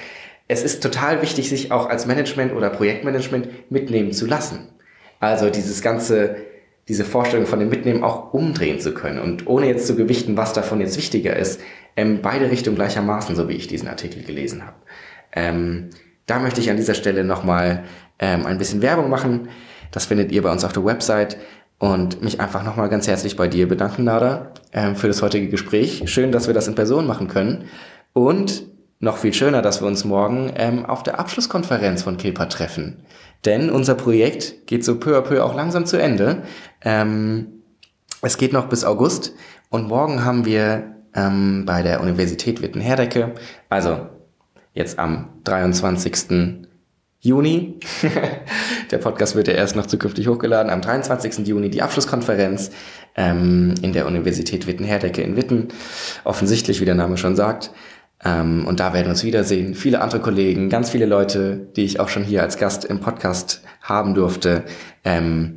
es 0.51 0.65
ist 0.65 0.83
total 0.83 1.23
wichtig, 1.23 1.49
sich 1.49 1.71
auch 1.71 1.89
als 1.89 2.07
Management 2.07 2.53
oder 2.53 2.71
Projektmanagement 2.71 3.71
mitnehmen 3.71 4.11
zu 4.11 4.27
lassen. 4.27 4.67
Also 5.21 5.49
dieses 5.49 5.81
ganze, 5.81 6.39
diese 6.89 7.05
Vorstellung 7.05 7.47
von 7.47 7.61
dem 7.61 7.69
Mitnehmen 7.69 8.03
auch 8.03 8.35
umdrehen 8.35 8.81
zu 8.81 8.93
können 8.93 9.21
und 9.21 9.47
ohne 9.47 9.69
jetzt 9.69 9.87
zu 9.87 9.95
gewichten, 9.95 10.37
was 10.37 10.53
davon 10.53 10.81
jetzt 10.81 10.97
wichtiger 10.97 11.37
ist, 11.37 11.61
ähm, 11.97 12.19
beide 12.21 12.51
Richtungen 12.51 12.75
gleichermaßen, 12.75 13.37
so 13.37 13.49
wie 13.49 13.53
ich 13.53 13.69
diesen 13.69 13.87
Artikel 13.87 14.25
gelesen 14.25 14.67
habe. 14.67 14.77
Ähm, 15.33 15.91
da 16.27 16.41
möchte 16.41 16.61
ich 16.61 16.69
an 16.69 16.77
dieser 16.77 16.95
Stelle 16.95 17.23
nochmal 17.23 17.85
ähm, 18.19 18.45
ein 18.45 18.59
bisschen 18.59 18.83
Werbung 18.83 19.09
machen. 19.09 19.51
Das 19.93 20.07
findet 20.07 20.33
ihr 20.33 20.43
bei 20.43 20.51
uns 20.51 20.65
auf 20.65 20.73
der 20.73 20.85
Website 20.85 21.37
und 21.79 22.23
mich 22.23 22.41
einfach 22.41 22.65
nochmal 22.65 22.89
ganz 22.89 23.07
herzlich 23.07 23.37
bei 23.37 23.47
dir 23.47 23.69
bedanken, 23.69 24.03
Nada, 24.03 24.53
ähm, 24.73 24.97
für 24.97 25.07
das 25.07 25.23
heutige 25.23 25.49
Gespräch. 25.49 26.03
Schön, 26.07 26.33
dass 26.33 26.49
wir 26.49 26.55
das 26.55 26.67
in 26.67 26.75
Person 26.75 27.07
machen 27.07 27.29
können. 27.29 27.67
Und 28.13 28.65
noch 29.01 29.17
viel 29.17 29.33
schöner, 29.33 29.63
dass 29.63 29.81
wir 29.81 29.89
uns 29.89 30.05
morgen 30.05 30.53
ähm, 30.57 30.85
auf 30.87 31.03
der 31.03 31.19
Abschlusskonferenz 31.19 32.03
von 32.03 32.19
Kilpa 32.19 32.47
treffen. 32.47 32.99
Denn 33.47 33.71
unser 33.71 33.95
Projekt 33.95 34.67
geht 34.67 34.85
so 34.85 35.01
peu 35.01 35.17
à 35.17 35.23
peu 35.23 35.43
auch 35.43 35.55
langsam 35.55 35.87
zu 35.87 35.97
Ende. 35.97 36.43
Ähm, 36.83 37.63
es 38.21 38.37
geht 38.37 38.53
noch 38.53 38.69
bis 38.69 38.85
August 38.85 39.33
und 39.71 39.89
morgen 39.89 40.25
haben 40.25 40.45
wir 40.45 40.95
ähm, 41.15 41.65
bei 41.65 41.83
der 41.83 42.03
Universität 42.03 42.61
Witten-Herdecke, 42.61 43.35
also 43.71 44.07
jetzt 44.75 44.99
am 44.99 45.31
23. 45.45 46.67
Juni. 47.21 47.79
Der 48.91 48.99
Podcast 48.99 49.37
wird 49.37 49.47
ja 49.47 49.55
erst 49.55 49.77
noch 49.77 49.87
zukünftig 49.87 50.27
hochgeladen. 50.27 50.73
Am 50.73 50.81
23. 50.81 51.47
Juni 51.47 51.69
die 51.69 51.83
Abschlusskonferenz 51.83 52.71
ähm, 53.15 53.75
in 53.83 53.93
der 53.93 54.07
Universität 54.07 54.67
Witten-Herdecke 54.67 55.23
in 55.23 55.37
Witten. 55.37 55.69
Offensichtlich, 56.25 56.81
wie 56.81 56.87
der 56.87 56.95
Name 56.95 57.19
schon 57.19 57.37
sagt. 57.37 57.73
Ähm, 58.25 58.67
und 58.67 58.81
da 58.81 58.93
werden 58.93 59.07
wir 59.07 59.11
uns 59.11 59.25
wiedersehen. 59.25 59.75
Viele 59.75 60.01
andere 60.01 60.21
Kollegen, 60.21 60.69
ganz 60.69 60.91
viele 60.91 61.07
Leute, 61.07 61.69
die 61.77 61.85
ich 61.85 62.01
auch 62.01 62.09
schon 62.09 62.25
hier 62.25 62.43
als 62.43 62.59
Gast 62.59 62.85
im 62.85 63.01
Podcast 63.01 63.63
haben 63.83 64.15
durfte. 64.15 64.65
Ähm, 65.05 65.57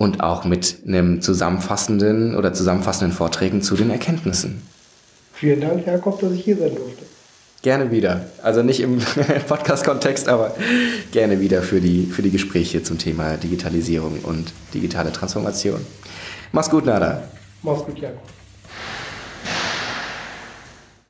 und 0.00 0.22
auch 0.22 0.44
mit 0.46 0.78
einem 0.86 1.20
zusammenfassenden 1.20 2.34
oder 2.34 2.54
zusammenfassenden 2.54 3.14
Vorträgen 3.14 3.60
zu 3.60 3.76
den 3.76 3.90
Erkenntnissen. 3.90 4.62
Vielen 5.34 5.60
Dank, 5.60 5.86
Jakob, 5.86 6.18
dass 6.20 6.32
ich 6.32 6.42
hier 6.42 6.56
sein 6.56 6.74
durfte. 6.74 7.04
Gerne 7.62 7.90
wieder. 7.90 8.24
Also 8.42 8.62
nicht 8.62 8.80
im 8.80 8.98
Podcast-Kontext, 9.48 10.26
aber 10.28 10.54
gerne 11.12 11.40
wieder 11.40 11.60
für 11.60 11.82
die, 11.82 12.06
für 12.06 12.22
die 12.22 12.30
Gespräche 12.30 12.82
zum 12.82 12.96
Thema 12.96 13.36
Digitalisierung 13.36 14.20
und 14.22 14.54
digitale 14.72 15.12
Transformation. 15.12 15.84
Mach's 16.52 16.70
gut, 16.70 16.86
Nada. 16.86 17.28
Mach's 17.62 17.84
gut, 17.84 17.98
Jakob. 17.98 18.39